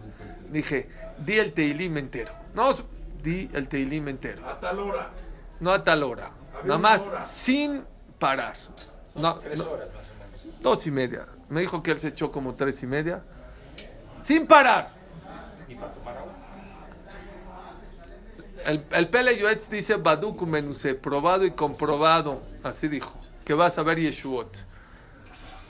dije, 0.51 0.89
di 1.19 1.39
el 1.39 1.53
Teilim 1.53 1.97
entero. 1.99 2.33
No, 2.55 2.75
di 3.23 3.51
el 3.53 3.69
Teilim 3.69 4.09
entero. 4.09 4.47
A 4.49 4.59
tal 4.59 4.79
hora. 4.81 5.11
No 5.61 5.73
a 5.73 5.83
tal 5.85 6.03
hora. 6.03 6.31
Había 6.55 6.67
Nada 6.69 6.79
más, 6.79 7.07
hora. 7.07 7.23
sin 7.23 7.85
parar. 8.19 8.57
No, 9.15 9.37
Tres 9.39 9.59
no, 9.59 9.71
horas 9.71 9.93
más 9.95 10.11
o 10.11 10.15
menos. 10.45 10.61
dos 10.63 10.87
y 10.87 10.91
media. 10.91 11.27
Me 11.49 11.61
dijo 11.61 11.83
que 11.83 11.91
él 11.93 12.01
se 12.01 12.09
echó 12.09 12.31
como 12.33 12.55
tres 12.55 12.83
y 12.83 12.87
media. 12.87 13.23
Sin 14.23 14.47
parar. 14.47 14.91
¿Y 15.69 15.75
para 15.75 15.93
tomar 15.93 16.17
agua? 16.17 16.33
El, 18.65 18.85
el 18.91 19.09
Pele 19.09 19.39
Yoetz 19.39 19.69
dice 19.71 19.95
Baduku 19.97 20.45
Menuse, 20.47 20.95
probado 20.95 21.45
y 21.45 21.53
comprobado. 21.53 22.43
Así 22.65 22.89
dijo. 22.89 23.15
Que 23.45 23.55
vas 23.55 23.79
a 23.79 23.83
ver 23.83 23.99
Yeshuot. 24.01 24.57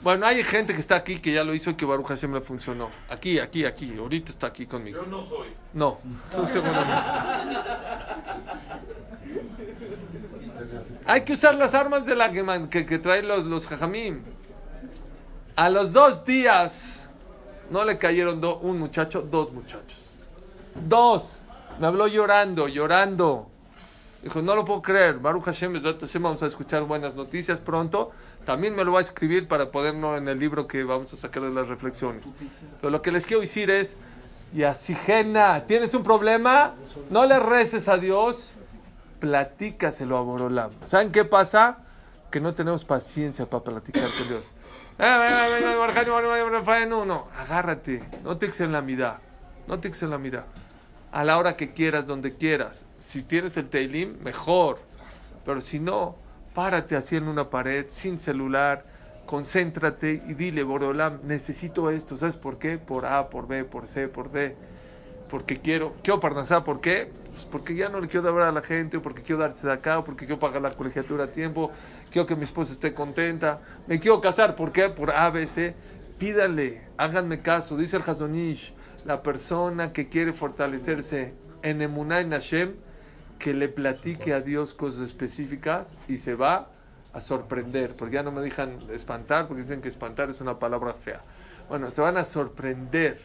Bueno, 0.01 0.25
hay 0.27 0.43
gente 0.43 0.73
que 0.73 0.79
está 0.79 0.95
aquí 0.95 1.19
que 1.19 1.33
ya 1.33 1.43
lo 1.43 1.53
hizo 1.55 1.71
y 1.71 1.73
que 1.75 1.85
Baruch 1.85 2.05
Hashem 2.07 2.33
le 2.33 2.41
funcionó. 2.41 2.89
Aquí, 3.09 3.39
aquí, 3.39 3.65
aquí. 3.65 3.95
Ahorita 3.97 4.31
está 4.31 4.47
aquí 4.47 4.65
conmigo. 4.67 5.01
Yo 5.03 5.07
no 5.09 5.25
soy. 5.25 5.47
No, 5.73 5.97
tú 6.33 6.47
seguro 6.47 6.71
no. 6.73 7.03
Hay 11.05 11.21
que 11.21 11.33
usar 11.33 11.55
las 11.55 11.73
armas 11.73 12.05
de 12.05 12.15
la 12.15 12.31
que, 12.69 12.85
que 12.85 12.99
traen 12.99 13.27
los, 13.27 13.45
los 13.45 13.67
jajamim. 13.67 14.21
A 15.55 15.69
los 15.69 15.93
dos 15.93 16.23
días 16.25 17.07
no 17.71 17.83
le 17.83 17.97
cayeron 17.97 18.39
do- 18.39 18.59
un 18.59 18.77
muchacho, 18.77 19.21
dos 19.21 19.51
muchachos. 19.51 20.13
Dos. 20.87 21.41
Me 21.79 21.87
habló 21.87 22.07
llorando, 22.07 22.67
llorando. 22.67 23.49
Dijo, 24.23 24.41
no 24.41 24.55
lo 24.55 24.65
puedo 24.65 24.81
creer. 24.81 25.19
Baruch 25.19 25.43
Hashem, 25.45 25.81
vamos 26.19 26.43
a 26.43 26.47
escuchar 26.47 26.83
buenas 26.83 27.15
noticias 27.15 27.59
pronto. 27.59 28.11
También 28.45 28.75
me 28.75 28.83
lo 28.83 28.93
va 28.93 28.99
a 28.99 29.01
escribir 29.01 29.47
para 29.47 29.71
ponerlo 29.71 30.17
en 30.17 30.27
el 30.27 30.39
libro 30.39 30.67
que 30.67 30.83
vamos 30.83 31.13
a 31.13 31.17
sacar 31.17 31.43
de 31.43 31.51
las 31.51 31.67
reflexiones. 31.67 32.25
Pero 32.81 32.89
lo 32.89 33.01
que 33.01 33.11
les 33.11 33.25
quiero 33.25 33.41
decir 33.41 33.69
es, 33.69 33.95
y 34.53 34.63
así, 34.63 34.95
Jena, 34.95 35.65
¿tienes 35.65 35.93
un 35.93 36.03
problema? 36.03 36.73
No 37.09 37.25
le 37.25 37.39
reces 37.39 37.87
a 37.87 37.97
Dios, 37.97 38.51
platícaselo 39.19 40.17
a 40.17 40.21
Borolam. 40.21 40.71
¿Saben 40.87 41.11
qué 41.11 41.25
pasa? 41.25 41.79
Que 42.31 42.39
no 42.39 42.53
tenemos 42.53 42.85
paciencia 42.85 43.45
para 43.49 43.63
platicar 43.63 44.09
con 44.17 44.27
Dios. 44.27 44.51
Agárrate, 47.37 48.01
no 48.23 48.37
te 48.37 48.47
en 48.63 48.71
la 48.71 48.81
mirada, 48.81 49.19
no 49.67 49.79
te 49.79 49.89
en 49.89 50.09
la 50.09 50.17
mirada. 50.17 50.47
A 51.17 51.23
la 51.23 51.39
hora 51.39 51.57
que 51.57 51.71
quieras, 51.71 52.05
donde 52.05 52.35
quieras. 52.35 52.85
Si 52.97 53.23
tienes 53.23 53.57
el 53.57 53.69
Teilim, 53.69 54.21
mejor. 54.21 54.77
Pero 55.43 55.61
si 55.61 55.79
no, 55.79 56.15
párate 56.53 56.95
así 56.95 57.15
en 57.15 57.27
una 57.27 57.49
pared, 57.49 57.87
sin 57.89 58.19
celular, 58.19 58.85
concéntrate 59.25 60.21
y 60.27 60.35
dile, 60.35 60.61
Boreolam, 60.61 61.21
necesito 61.23 61.89
esto. 61.89 62.17
¿Sabes 62.17 62.37
por 62.37 62.59
qué? 62.59 62.77
Por 62.77 63.07
A, 63.07 63.31
por 63.31 63.47
B, 63.47 63.63
por 63.63 63.87
C, 63.87 64.07
por 64.07 64.31
D. 64.31 64.55
Porque 65.27 65.57
quiero, 65.59 65.95
quiero 66.03 66.19
parnasar, 66.19 66.63
¿por 66.63 66.81
qué? 66.81 67.09
Pues 67.31 67.45
porque 67.45 67.73
ya 67.73 67.89
no 67.89 67.99
le 67.99 68.09
quiero 68.09 68.31
dar 68.31 68.49
a 68.49 68.51
la 68.51 68.61
gente, 68.61 68.97
o 68.97 69.01
porque 69.01 69.23
quiero 69.23 69.41
darse 69.41 69.65
de 69.65 69.73
acá, 69.73 69.97
o 69.97 70.03
porque 70.03 70.27
quiero 70.27 70.39
pagar 70.39 70.61
la 70.61 70.69
colegiatura 70.69 71.23
a 71.23 71.31
tiempo, 71.31 71.71
quiero 72.11 72.27
que 72.27 72.35
mi 72.35 72.43
esposa 72.43 72.73
esté 72.73 72.93
contenta, 72.93 73.59
me 73.87 73.99
quiero 73.99 74.21
casar, 74.21 74.55
¿por 74.55 74.71
qué? 74.71 74.89
Por 74.89 75.09
A, 75.09 75.31
B, 75.31 75.47
C. 75.47 75.73
Pídale, 76.19 76.83
háganme 76.95 77.41
caso, 77.41 77.75
dice 77.75 77.97
el 77.97 78.03
Hazonish, 78.05 78.71
la 79.07 79.23
persona 79.23 79.93
que 79.93 80.09
quiere 80.09 80.33
fortalecerse 80.33 81.33
en 81.63 81.81
Emunah 81.81 82.19
en 82.19 82.31
Hashem, 82.31 82.73
que 83.39 83.53
le 83.53 83.69
platique 83.69 84.33
a 84.33 84.41
Dios 84.41 84.73
cosas 84.73 85.03
específicas 85.03 85.87
y 86.09 86.17
se 86.17 86.35
va 86.35 86.67
a 87.13 87.21
sorprender, 87.21 87.91
porque 87.97 88.15
ya 88.15 88.23
no 88.23 88.33
me 88.33 88.41
dejan 88.41 88.77
espantar, 88.91 89.47
porque 89.47 89.61
dicen 89.61 89.81
que 89.81 89.87
espantar 89.87 90.29
es 90.29 90.41
una 90.41 90.59
palabra 90.59 90.93
fea. 90.93 91.21
Bueno, 91.69 91.89
se 91.89 92.01
van 92.01 92.17
a 92.17 92.25
sorprender. 92.25 93.21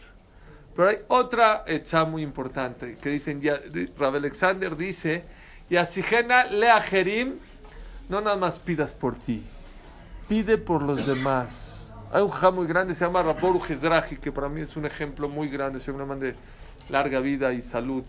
Pero 0.76 0.88
hay 0.88 0.98
otra 1.08 1.64
etza 1.66 2.04
muy 2.04 2.22
importante 2.22 2.96
que 2.96 3.10
dicen, 3.10 3.40
ya, 3.40 3.60
Rav 3.98 4.14
Alexander 4.14 4.76
dice, 4.76 5.24
y 5.68 5.76
asigena 5.76 6.44
le 6.44 6.70
ajerim, 6.70 7.38
no 8.08 8.20
nada 8.20 8.36
más 8.36 8.60
pidas 8.60 8.92
por 8.92 9.16
ti, 9.16 9.42
pide 10.28 10.58
por 10.58 10.80
los 10.80 11.04
demás. 11.08 11.71
Hay 12.12 12.20
un 12.20 12.28
jajá 12.28 12.50
muy 12.50 12.66
grande, 12.66 12.94
se 12.94 13.06
llama 13.06 13.22
Raboru 13.22 13.58
Jezrahi, 13.58 14.16
que 14.18 14.30
para 14.30 14.46
mí 14.50 14.60
es 14.60 14.76
un 14.76 14.84
ejemplo 14.84 15.30
muy 15.30 15.48
grande, 15.48 15.80
se 15.80 15.92
llama 15.92 16.14
de 16.16 16.34
larga 16.90 17.20
vida 17.20 17.54
y 17.54 17.62
salud. 17.62 18.04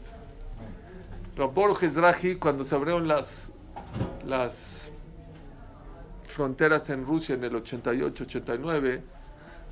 Raboru 1.38 1.74
Jezrahi, 1.74 2.36
cuando 2.36 2.66
se 2.66 2.76
abrieron 2.76 3.08
las, 3.08 3.54
las 4.26 4.92
fronteras 6.28 6.90
en 6.90 7.06
Rusia 7.06 7.36
en 7.36 7.46
el 7.46 7.56
88, 7.56 8.26
89, 8.26 9.02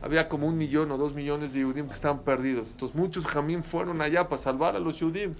había 0.02 0.30
como 0.30 0.48
un 0.48 0.58
millón 0.58 0.92
o 0.92 0.98
dos 0.98 1.14
millones 1.14 1.52
de 1.52 1.60
Yudim 1.60 1.88
que 1.88 1.94
estaban 1.94 2.20
perdidos. 2.20 2.72
Entonces 2.72 2.96
muchos 2.96 3.28
jamín 3.28 3.66
fueron 3.66 4.02
allá 4.02 4.30
para 4.30 4.42
salvar 4.42 4.78
a 4.78 4.80
los 4.80 4.98
Yudim. 5.00 5.36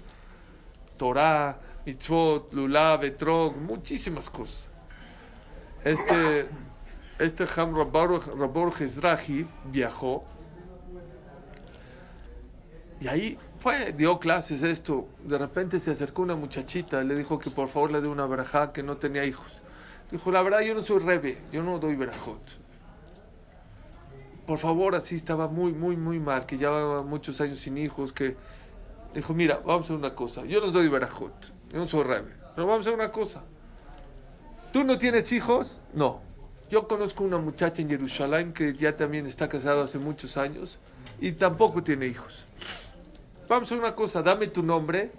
Torah, 0.98 1.58
mitzvot, 1.86 2.52
lulav, 2.52 3.04
etrog, 3.04 3.56
muchísimas 3.56 4.28
cosas. 4.28 4.68
Este, 5.82 6.46
este 7.22 7.44
Ham 7.56 7.74
Rabor 7.74 8.72
Hezrahi 8.78 9.46
viajó 9.66 10.24
y 13.02 13.08
ahí 13.08 13.38
fue, 13.58 13.92
dio 13.92 14.20
clases 14.20 14.62
esto. 14.62 15.08
De 15.24 15.36
repente 15.36 15.80
se 15.80 15.90
acercó 15.90 16.22
una 16.22 16.36
muchachita, 16.36 17.02
le 17.02 17.16
dijo 17.16 17.36
que 17.36 17.50
por 17.50 17.66
favor 17.66 17.90
le 17.90 18.00
dé 18.00 18.06
una 18.06 18.26
verajá, 18.26 18.72
que 18.72 18.84
no 18.84 18.96
tenía 18.96 19.24
hijos. 19.24 19.60
Dijo, 20.12 20.30
la 20.30 20.40
verdad 20.40 20.60
yo 20.60 20.72
no 20.74 20.84
soy 20.84 21.00
rebe, 21.00 21.38
yo 21.50 21.64
no 21.64 21.80
doy 21.80 21.96
verajot. 21.96 22.40
por 24.46 24.58
favor, 24.58 24.94
así 24.94 25.16
estaba 25.16 25.48
muy, 25.48 25.72
muy, 25.72 25.96
muy 25.96 26.20
mal, 26.20 26.46
que 26.46 26.58
llevaba 26.58 27.02
muchos 27.02 27.40
años 27.40 27.58
sin 27.58 27.76
hijos, 27.76 28.12
que 28.12 28.36
dijo, 29.14 29.34
mira, 29.34 29.60
vamos 29.64 29.82
a 29.82 29.84
hacer 29.84 29.96
una 29.96 30.14
cosa, 30.14 30.44
yo 30.44 30.60
no 30.60 30.72
soy 30.72 30.88
Berajot, 30.88 31.52
yo 31.70 31.78
no 31.78 31.86
soy 31.88 32.02
Rebe, 32.04 32.32
pero 32.54 32.66
vamos 32.66 32.86
a 32.86 32.90
hacer 32.90 32.94
una 32.94 33.10
cosa. 33.10 33.42
¿Tú 34.72 34.84
no 34.84 34.98
tienes 34.98 35.32
hijos? 35.32 35.80
No. 35.92 36.20
Yo 36.72 36.88
conozco 36.88 37.22
una 37.22 37.36
muchacha 37.36 37.82
en 37.82 37.90
Jerusalén 37.90 38.54
que 38.54 38.72
ya 38.72 38.96
también 38.96 39.26
está 39.26 39.46
casada 39.46 39.84
hace 39.84 39.98
muchos 39.98 40.38
años 40.38 40.78
y 41.20 41.32
tampoco 41.32 41.82
tiene 41.82 42.06
hijos. 42.06 42.46
Vamos 43.46 43.70
a 43.70 43.74
una 43.74 43.94
cosa, 43.94 44.22
dame 44.22 44.46
tu 44.46 44.62
nombre. 44.62 45.10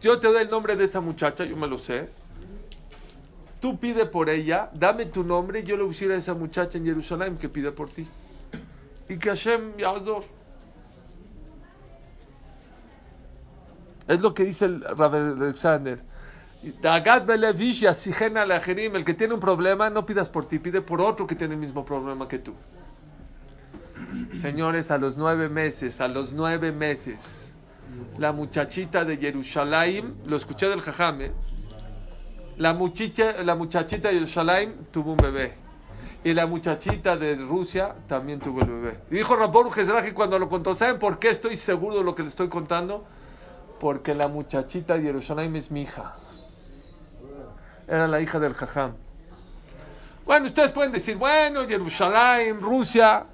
Yo 0.00 0.20
te 0.20 0.28
doy 0.28 0.42
el 0.42 0.48
nombre 0.48 0.76
de 0.76 0.84
esa 0.84 1.00
muchacha, 1.00 1.44
yo 1.44 1.56
me 1.56 1.66
lo 1.66 1.78
sé. 1.78 2.08
Tú 3.58 3.76
pide 3.80 4.06
por 4.06 4.30
ella, 4.30 4.70
dame 4.72 5.06
tu 5.06 5.24
nombre 5.24 5.64
yo 5.64 5.76
le 5.76 5.82
voy 5.82 5.96
a 6.12 6.14
esa 6.14 6.34
muchacha 6.34 6.78
en 6.78 6.84
Jerusalén 6.84 7.36
que 7.38 7.48
pide 7.48 7.72
por 7.72 7.88
ti. 7.90 8.06
Y 9.08 9.18
que 9.18 9.30
Hashem 9.30 9.76
Yazor. 9.78 10.22
Es 14.06 14.20
lo 14.20 14.32
que 14.32 14.44
dice 14.44 14.66
el 14.66 14.80
Rabbi 14.82 15.42
Alexander. 15.42 16.15
El 18.96 19.04
que 19.04 19.14
tiene 19.14 19.34
un 19.34 19.40
problema, 19.40 19.90
no 19.90 20.04
pidas 20.04 20.28
por 20.28 20.46
ti, 20.46 20.58
pide 20.58 20.80
por 20.80 21.00
otro 21.00 21.26
que 21.26 21.34
tiene 21.34 21.54
el 21.54 21.60
mismo 21.60 21.84
problema 21.84 22.26
que 22.26 22.38
tú. 22.38 22.54
Señores, 24.40 24.90
a 24.90 24.98
los 24.98 25.16
nueve 25.16 25.48
meses, 25.48 26.00
a 26.00 26.08
los 26.08 26.32
nueve 26.32 26.72
meses, 26.72 27.52
la 28.18 28.32
muchachita 28.32 29.04
de 29.04 29.16
Jerusalén, 29.16 30.16
lo 30.26 30.36
escuché 30.36 30.68
del 30.68 30.80
jajame, 30.80 31.32
la, 32.56 32.72
muchicha, 32.72 33.42
la 33.42 33.54
muchachita 33.54 34.08
de 34.08 34.14
Jerusalén 34.14 34.88
tuvo 34.90 35.12
un 35.12 35.18
bebé. 35.18 35.54
Y 36.24 36.34
la 36.34 36.46
muchachita 36.46 37.16
de 37.16 37.36
Rusia 37.36 37.94
también 38.08 38.40
tuvo 38.40 38.60
el 38.62 38.66
bebé. 38.66 38.98
Dijo 39.10 39.36
Rabor 39.36 39.70
Jezraji 39.70 40.10
cuando 40.10 40.38
lo 40.38 40.48
contó, 40.48 40.74
¿saben 40.74 40.98
por 40.98 41.20
qué 41.20 41.30
estoy 41.30 41.56
seguro 41.56 41.98
de 41.98 42.04
lo 42.04 42.16
que 42.16 42.22
le 42.22 42.28
estoy 42.28 42.48
contando? 42.48 43.04
Porque 43.78 44.14
la 44.14 44.26
muchachita 44.26 44.94
de 44.94 45.02
Jerusalén 45.02 45.54
es 45.54 45.70
mi 45.70 45.82
hija. 45.82 46.16
Era 47.88 48.08
la 48.08 48.20
hija 48.20 48.38
del 48.38 48.54
jajam. 48.54 48.94
Bueno, 50.24 50.46
ustedes 50.46 50.72
pueden 50.72 50.90
decir, 50.90 51.16
bueno, 51.16 51.66
Jerusalén, 51.68 52.60
Rusia. 52.60 53.24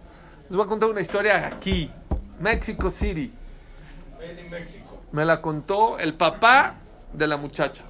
Les 0.48 0.56
voy 0.56 0.66
a 0.66 0.68
contar 0.68 0.90
una 0.90 1.00
historia 1.00 1.46
aquí, 1.46 1.90
Mexico 2.38 2.90
City. 2.90 3.32
Me 5.10 5.24
la 5.24 5.40
contó 5.40 5.98
el 5.98 6.14
papá 6.14 6.74
de 7.12 7.26
la 7.26 7.38
muchacha. 7.38 7.84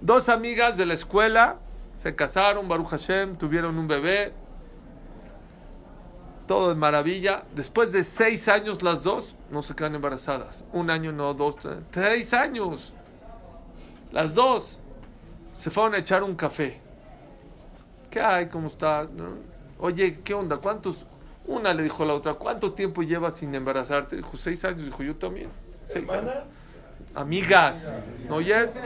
Dos 0.00 0.28
amigas 0.28 0.76
de 0.76 0.86
la 0.86 0.94
escuela 0.94 1.58
se 1.96 2.16
casaron, 2.16 2.66
Baruch 2.66 2.88
Hashem, 2.88 3.36
tuvieron 3.36 3.78
un 3.78 3.86
bebé. 3.86 4.32
Todo 6.48 6.72
es 6.72 6.76
maravilla. 6.76 7.44
Después 7.54 7.92
de 7.92 8.02
seis 8.02 8.48
años 8.48 8.82
las 8.82 9.04
dos 9.04 9.36
no 9.52 9.62
se 9.62 9.76
quedan 9.76 9.94
embarazadas. 9.94 10.64
Un 10.72 10.90
año, 10.90 11.12
no, 11.12 11.34
dos, 11.34 11.54
tres, 11.56 11.78
seis 11.94 12.34
años. 12.34 12.92
Las 14.10 14.34
dos 14.34 14.80
se 15.62 15.70
fueron 15.70 15.94
a 15.94 15.98
echar 15.98 16.24
un 16.24 16.34
café. 16.34 16.80
¿Qué 18.10 18.20
hay? 18.20 18.48
¿Cómo 18.48 18.66
estás? 18.66 19.08
¿No? 19.10 19.28
Oye, 19.78 20.18
¿qué 20.24 20.34
onda? 20.34 20.56
¿Cuántos? 20.56 21.06
Una 21.46 21.72
le 21.72 21.84
dijo 21.84 22.02
a 22.02 22.06
la 22.06 22.14
otra, 22.14 22.34
¿cuánto 22.34 22.72
tiempo 22.72 23.04
llevas 23.04 23.36
sin 23.36 23.54
embarazarte? 23.54 24.16
Dijo, 24.16 24.36
seis 24.36 24.64
años. 24.64 24.84
Dijo, 24.86 25.04
yo 25.04 25.14
también. 25.14 25.50
Seis 25.86 26.10
años. 26.10 26.34
Amigas, 27.14 27.92
¿no 28.28 28.36
oyes? 28.36 28.76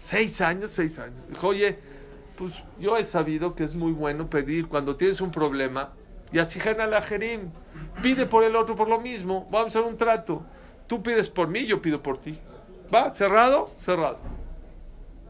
Seis 0.00 0.40
años, 0.40 0.70
seis 0.70 0.98
años. 0.98 1.28
Dijo, 1.28 1.48
oye, 1.48 1.78
pues 2.38 2.54
yo 2.78 2.96
he 2.96 3.04
sabido 3.04 3.54
que 3.54 3.64
es 3.64 3.74
muy 3.74 3.92
bueno 3.92 4.30
pedir 4.30 4.66
cuando 4.66 4.96
tienes 4.96 5.20
un 5.20 5.30
problema. 5.30 5.90
Y 6.32 6.38
así 6.38 6.58
gana 6.58 6.86
la 6.86 7.02
jerim. 7.02 7.50
Pide 8.02 8.24
por 8.24 8.44
el 8.44 8.56
otro 8.56 8.74
por 8.76 8.88
lo 8.88 8.98
mismo. 8.98 9.46
Vamos 9.50 9.76
a 9.76 9.78
hacer 9.78 9.82
un 9.82 9.98
trato. 9.98 10.42
Tú 10.90 11.04
pides 11.04 11.30
por 11.30 11.46
mí, 11.46 11.66
yo 11.66 11.80
pido 11.80 12.02
por 12.02 12.18
ti. 12.18 12.36
¿Va? 12.92 13.12
¿Cerrado? 13.12 13.70
Cerrado. 13.78 14.18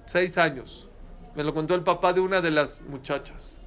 Seis 0.06 0.38
años. 0.38 0.88
Me 1.34 1.44
lo 1.44 1.52
contó 1.52 1.74
el 1.74 1.82
papá 1.82 2.14
de 2.14 2.20
una 2.20 2.40
de 2.40 2.50
las 2.50 2.80
muchachas. 2.80 3.58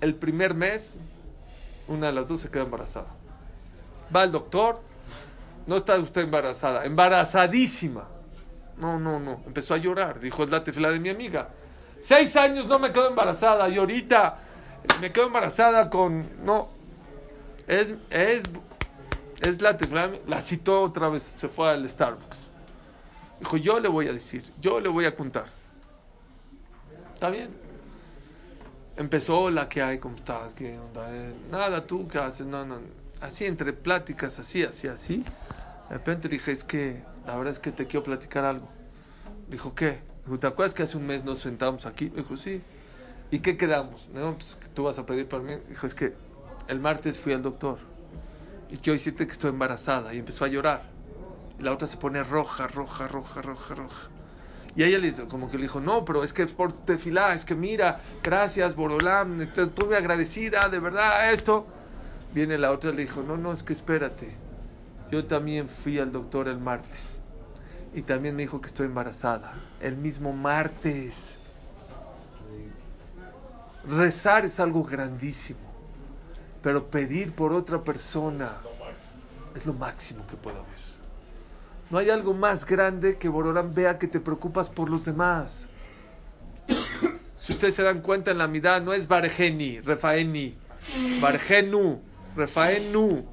El 0.00 0.14
primer 0.14 0.54
mes, 0.54 0.96
una 1.86 2.06
de 2.06 2.12
las 2.14 2.28
dos 2.28 2.40
se 2.40 2.50
queda 2.50 2.62
embarazada. 2.62 3.08
Va 4.16 4.22
al 4.22 4.32
doctor, 4.32 4.80
no 5.66 5.76
está 5.76 5.98
usted 5.98 6.22
embarazada, 6.22 6.86
embarazadísima. 6.86 8.08
No, 8.78 8.98
no, 8.98 9.20
no, 9.20 9.42
empezó 9.44 9.74
a 9.74 9.76
llorar, 9.76 10.18
dijo 10.18 10.44
es 10.44 10.76
la 10.78 10.90
de 10.92 10.98
mi 10.98 11.10
amiga. 11.10 11.50
Seis 12.00 12.34
años 12.36 12.66
no 12.66 12.78
me 12.78 12.90
quedo 12.90 13.08
embarazada 13.08 13.68
y 13.68 13.76
ahorita 13.76 14.38
me 14.98 15.12
quedo 15.12 15.26
embarazada 15.26 15.90
con... 15.90 16.42
No, 16.42 16.70
es, 17.68 17.92
es, 18.08 18.42
es 19.40 19.62
la 19.62 19.76
la 20.26 20.40
citó 20.40 20.82
otra 20.82 21.08
vez, 21.08 21.22
se 21.36 21.48
fue 21.48 21.70
al 21.70 21.88
Starbucks. 21.88 22.50
Dijo, 23.38 23.56
yo 23.56 23.80
le 23.80 23.88
voy 23.88 24.06
a 24.06 24.12
decir, 24.12 24.44
yo 24.60 24.80
le 24.80 24.88
voy 24.88 25.06
a 25.06 25.16
contar. 25.16 25.46
¿Está 27.14 27.30
bien? 27.30 27.48
Empezó 28.96 29.50
la 29.50 29.68
que 29.68 29.80
hay, 29.80 29.98
¿cómo 29.98 30.16
estás? 30.16 30.52
¿Qué 30.54 30.78
onda? 30.78 31.08
Eh, 31.10 31.32
nada, 31.50 31.86
tú, 31.86 32.06
¿qué 32.06 32.18
haces? 32.18 32.46
No, 32.46 32.66
no. 32.66 32.80
Así, 33.20 33.46
entre 33.46 33.72
pláticas, 33.72 34.38
así, 34.38 34.62
así, 34.62 34.88
así. 34.88 35.24
De 35.88 35.94
repente 35.94 36.28
dije, 36.28 36.52
es 36.52 36.64
que, 36.64 37.02
la 37.26 37.36
verdad 37.36 37.52
es 37.52 37.58
que 37.58 37.72
te 37.72 37.86
quiero 37.86 38.04
platicar 38.04 38.44
algo. 38.44 38.68
Dijo, 39.48 39.74
¿qué? 39.74 40.00
Dijo, 40.24 40.38
¿te 40.38 40.46
acuerdas 40.46 40.74
que 40.74 40.82
hace 40.82 40.98
un 40.98 41.06
mes 41.06 41.24
nos 41.24 41.38
sentamos 41.38 41.86
aquí? 41.86 42.10
Dijo, 42.10 42.36
sí. 42.36 42.60
¿Y 43.30 43.40
qué 43.40 43.56
quedamos? 43.56 44.10
No, 44.12 44.34
pues 44.34 44.58
tú 44.74 44.84
vas 44.84 44.98
a 44.98 45.06
pedir 45.06 45.26
por 45.26 45.42
mí. 45.42 45.54
Dijo, 45.68 45.86
es 45.86 45.94
que 45.94 46.12
el 46.68 46.78
martes 46.78 47.18
fui 47.18 47.32
al 47.32 47.42
doctor 47.42 47.89
quiero 48.76 48.92
decirte 48.92 49.26
que 49.26 49.32
estoy 49.32 49.50
embarazada. 49.50 50.14
Y 50.14 50.18
empezó 50.18 50.44
a 50.44 50.48
llorar. 50.48 50.82
Y 51.58 51.62
la 51.62 51.72
otra 51.72 51.86
se 51.86 51.96
pone 51.96 52.22
roja, 52.22 52.66
roja, 52.66 53.08
roja, 53.08 53.42
roja, 53.42 53.74
roja. 53.74 54.08
Y 54.76 54.84
ella 54.84 54.98
le 54.98 55.12
como 55.26 55.50
que 55.50 55.56
le 55.56 55.64
dijo, 55.64 55.80
no, 55.80 56.04
pero 56.04 56.22
es 56.22 56.32
que 56.32 56.46
por 56.46 56.72
tefilá, 56.72 57.34
es 57.34 57.44
que 57.44 57.54
mira, 57.54 58.00
gracias, 58.22 58.76
Borolam, 58.76 59.36
muy 59.36 59.94
agradecida, 59.94 60.68
de 60.68 60.78
verdad, 60.78 61.32
esto. 61.32 61.66
Viene 62.32 62.56
la 62.56 62.70
otra 62.70 62.90
y 62.90 62.94
le 62.94 63.02
dijo, 63.02 63.22
no, 63.22 63.36
no, 63.36 63.52
es 63.52 63.62
que 63.62 63.72
espérate. 63.72 64.32
Yo 65.10 65.24
también 65.24 65.68
fui 65.68 65.98
al 65.98 66.12
doctor 66.12 66.46
el 66.46 66.58
martes. 66.58 67.18
Y 67.92 68.02
también 68.02 68.36
me 68.36 68.42
dijo 68.42 68.60
que 68.60 68.68
estoy 68.68 68.86
embarazada. 68.86 69.54
El 69.80 69.96
mismo 69.96 70.32
martes. 70.32 71.36
Rezar 73.88 74.44
es 74.44 74.60
algo 74.60 74.84
grandísimo. 74.84 75.69
Pero 76.62 76.86
pedir 76.86 77.32
por 77.32 77.52
otra 77.52 77.82
persona 77.82 78.58
es 79.54 79.66
lo 79.66 79.72
máximo 79.72 80.26
que 80.26 80.36
puede 80.36 80.58
haber. 80.58 80.80
No 81.90 81.98
hay 81.98 82.10
algo 82.10 82.34
más 82.34 82.64
grande 82.64 83.16
que 83.16 83.28
Bororán 83.28 83.74
vea 83.74 83.98
que 83.98 84.06
te 84.06 84.20
preocupas 84.20 84.68
por 84.68 84.88
los 84.88 85.04
demás. 85.04 85.66
Si 87.38 87.52
ustedes 87.52 87.74
se 87.74 87.82
dan 87.82 88.00
cuenta 88.00 88.30
en 88.30 88.38
la 88.38 88.46
mitad, 88.46 88.80
no 88.80 88.92
es 88.92 89.08
Bargeni, 89.08 89.80
Refaeni, 89.80 90.56
Bargenu, 91.20 92.00
Refaenu. 92.36 93.26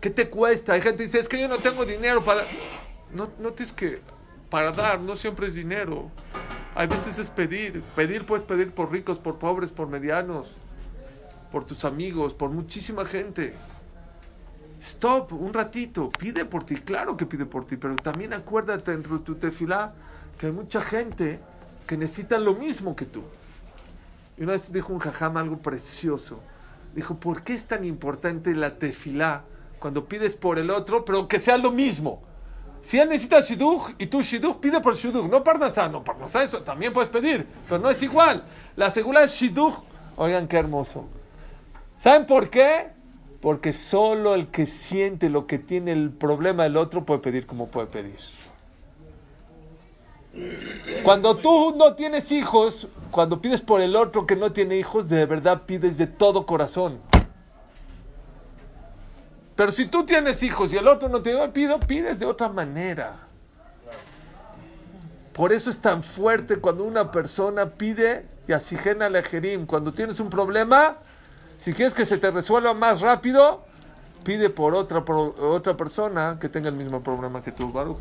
¿Qué 0.00 0.10
te 0.10 0.28
cuesta? 0.28 0.74
Hay 0.74 0.80
gente 0.80 0.98
que 0.98 1.04
dice, 1.04 1.18
es 1.20 1.28
que 1.28 1.40
yo 1.40 1.48
no 1.48 1.58
tengo 1.58 1.84
dinero 1.86 2.22
para... 2.24 2.42
No, 3.12 3.30
no 3.38 3.52
tienes 3.52 3.72
que... 3.72 4.00
Para 4.50 4.72
dar, 4.72 5.00
no 5.00 5.16
siempre 5.16 5.46
es 5.46 5.54
dinero. 5.54 6.10
Hay 6.74 6.86
veces 6.86 7.18
es 7.18 7.30
pedir. 7.30 7.82
Pedir 7.96 8.24
puedes 8.26 8.44
pedir 8.44 8.72
por 8.72 8.92
ricos, 8.92 9.18
por 9.18 9.38
pobres, 9.38 9.72
por 9.72 9.88
medianos, 9.88 10.54
por 11.50 11.64
tus 11.64 11.84
amigos, 11.84 12.34
por 12.34 12.50
muchísima 12.50 13.04
gente. 13.04 13.54
Stop, 14.80 15.32
un 15.32 15.52
ratito, 15.52 16.10
pide 16.10 16.44
por 16.44 16.64
ti, 16.64 16.76
claro 16.76 17.16
que 17.16 17.26
pide 17.26 17.46
por 17.46 17.66
ti, 17.66 17.76
pero 17.76 17.96
también 17.96 18.32
acuérdate 18.32 18.92
dentro 18.92 19.18
de 19.18 19.24
tu 19.24 19.34
tefilá 19.34 19.92
que 20.38 20.46
hay 20.46 20.52
mucha 20.52 20.80
gente 20.80 21.40
que 21.86 21.96
necesita 21.96 22.38
lo 22.38 22.54
mismo 22.54 22.94
que 22.94 23.04
tú. 23.04 23.22
Y 24.36 24.44
una 24.44 24.52
vez 24.52 24.72
dijo 24.72 24.92
un 24.92 25.00
jajam 25.00 25.36
algo 25.36 25.58
precioso. 25.58 26.40
Dijo, 26.94 27.16
¿por 27.16 27.42
qué 27.42 27.54
es 27.54 27.66
tan 27.66 27.84
importante 27.84 28.54
la 28.54 28.76
tefilá 28.76 29.42
cuando 29.80 30.04
pides 30.04 30.36
por 30.36 30.58
el 30.58 30.70
otro, 30.70 31.04
pero 31.04 31.26
que 31.26 31.40
sea 31.40 31.56
lo 31.56 31.72
mismo? 31.72 32.22
Si 32.80 32.98
él 32.98 33.08
necesita 33.08 33.40
shidduch 33.40 33.94
y 33.98 34.06
tú 34.06 34.22
shidduch, 34.22 34.58
pide 34.58 34.80
por 34.80 34.94
shidduch, 34.94 35.28
no 35.28 35.42
parnasá, 35.42 35.88
no 35.88 36.04
parnasá, 36.04 36.44
eso 36.44 36.62
también 36.62 36.92
puedes 36.92 37.10
pedir, 37.10 37.44
pero 37.68 37.80
no 37.80 37.90
es 37.90 38.00
igual. 38.02 38.44
La 38.76 38.90
segunda 38.90 39.24
es 39.24 39.32
shidduch. 39.32 39.74
Oigan 40.16 40.46
qué 40.46 40.58
hermoso. 40.58 41.08
¿Saben 41.98 42.26
por 42.26 42.48
qué? 42.48 42.90
Porque 43.40 43.72
solo 43.72 44.34
el 44.34 44.48
que 44.48 44.66
siente 44.66 45.28
lo 45.28 45.46
que 45.46 45.58
tiene 45.58 45.92
el 45.92 46.10
problema 46.10 46.62
del 46.62 46.76
otro 46.76 47.04
puede 47.04 47.20
pedir 47.20 47.46
como 47.46 47.68
puede 47.68 47.88
pedir. 47.88 48.18
Cuando 51.02 51.36
tú 51.36 51.74
no 51.76 51.94
tienes 51.94 52.30
hijos, 52.30 52.88
cuando 53.10 53.40
pides 53.40 53.60
por 53.60 53.80
el 53.80 53.96
otro 53.96 54.26
que 54.26 54.36
no 54.36 54.52
tiene 54.52 54.76
hijos, 54.76 55.08
de 55.08 55.26
verdad 55.26 55.62
pides 55.66 55.98
de 55.98 56.06
todo 56.06 56.46
corazón. 56.46 57.00
Pero 59.56 59.72
si 59.72 59.86
tú 59.86 60.04
tienes 60.04 60.42
hijos 60.44 60.72
y 60.72 60.76
el 60.76 60.86
otro 60.86 61.08
no 61.08 61.20
tiene, 61.20 61.48
pido, 61.48 61.80
pides 61.80 62.20
de 62.20 62.26
otra 62.26 62.48
manera. 62.48 63.16
Por 65.32 65.52
eso 65.52 65.70
es 65.70 65.80
tan 65.80 66.04
fuerte 66.04 66.56
cuando 66.56 66.84
una 66.84 67.10
persona 67.10 67.70
pide 67.70 68.26
y 68.46 68.52
asigena 68.52 69.06
al 69.06 69.16
ejerim. 69.16 69.66
Cuando 69.66 69.92
tienes 69.92 70.20
un 70.20 70.30
problema, 70.30 70.98
si 71.58 71.72
quieres 71.72 71.94
que 71.94 72.06
se 72.06 72.18
te 72.18 72.30
resuelva 72.30 72.74
más 72.74 73.00
rápido, 73.00 73.64
pide 74.24 74.50
por 74.50 74.74
otra, 74.74 75.04
por 75.04 75.34
otra 75.40 75.76
persona 75.76 76.38
que 76.40 76.48
tenga 76.48 76.68
el 76.68 76.76
mismo 76.76 77.02
problema 77.02 77.42
que 77.42 77.52
tú. 77.52 77.72
Baruch. 77.72 77.98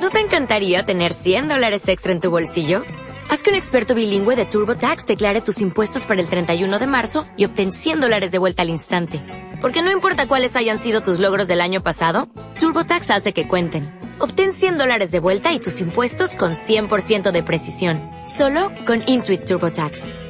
¿No 0.00 0.10
te 0.10 0.20
encantaría 0.20 0.84
tener 0.84 1.12
100 1.12 1.48
dólares 1.48 1.86
extra 1.88 2.12
en 2.12 2.20
tu 2.20 2.30
bolsillo? 2.30 2.82
Haz 3.28 3.42
que 3.44 3.50
un 3.50 3.56
experto 3.56 3.94
bilingüe 3.94 4.34
de 4.34 4.44
TurboTax 4.44 5.06
declare 5.06 5.40
tus 5.40 5.60
impuestos 5.60 6.04
para 6.04 6.20
el 6.20 6.28
31 6.28 6.78
de 6.78 6.86
marzo 6.86 7.24
y 7.36 7.44
obtén 7.44 7.72
100 7.72 8.00
dólares 8.00 8.32
de 8.32 8.38
vuelta 8.38 8.62
al 8.62 8.70
instante. 8.70 9.20
Porque 9.60 9.82
no 9.82 9.92
importa 9.92 10.26
cuáles 10.26 10.56
hayan 10.56 10.80
sido 10.80 11.00
tus 11.00 11.20
logros 11.20 11.46
del 11.46 11.60
año 11.60 11.82
pasado, 11.82 12.28
TurboTax 12.58 13.10
hace 13.10 13.32
que 13.32 13.46
cuenten. 13.46 13.84
Obtén 14.18 14.52
100 14.52 14.78
dólares 14.78 15.10
de 15.10 15.20
vuelta 15.20 15.52
y 15.52 15.60
tus 15.60 15.80
impuestos 15.80 16.34
con 16.34 16.52
100% 16.52 17.30
de 17.30 17.42
precisión. 17.42 18.00
Solo 18.26 18.72
con 18.86 19.02
Intuit 19.06 19.44
TurboTax. 19.44 20.29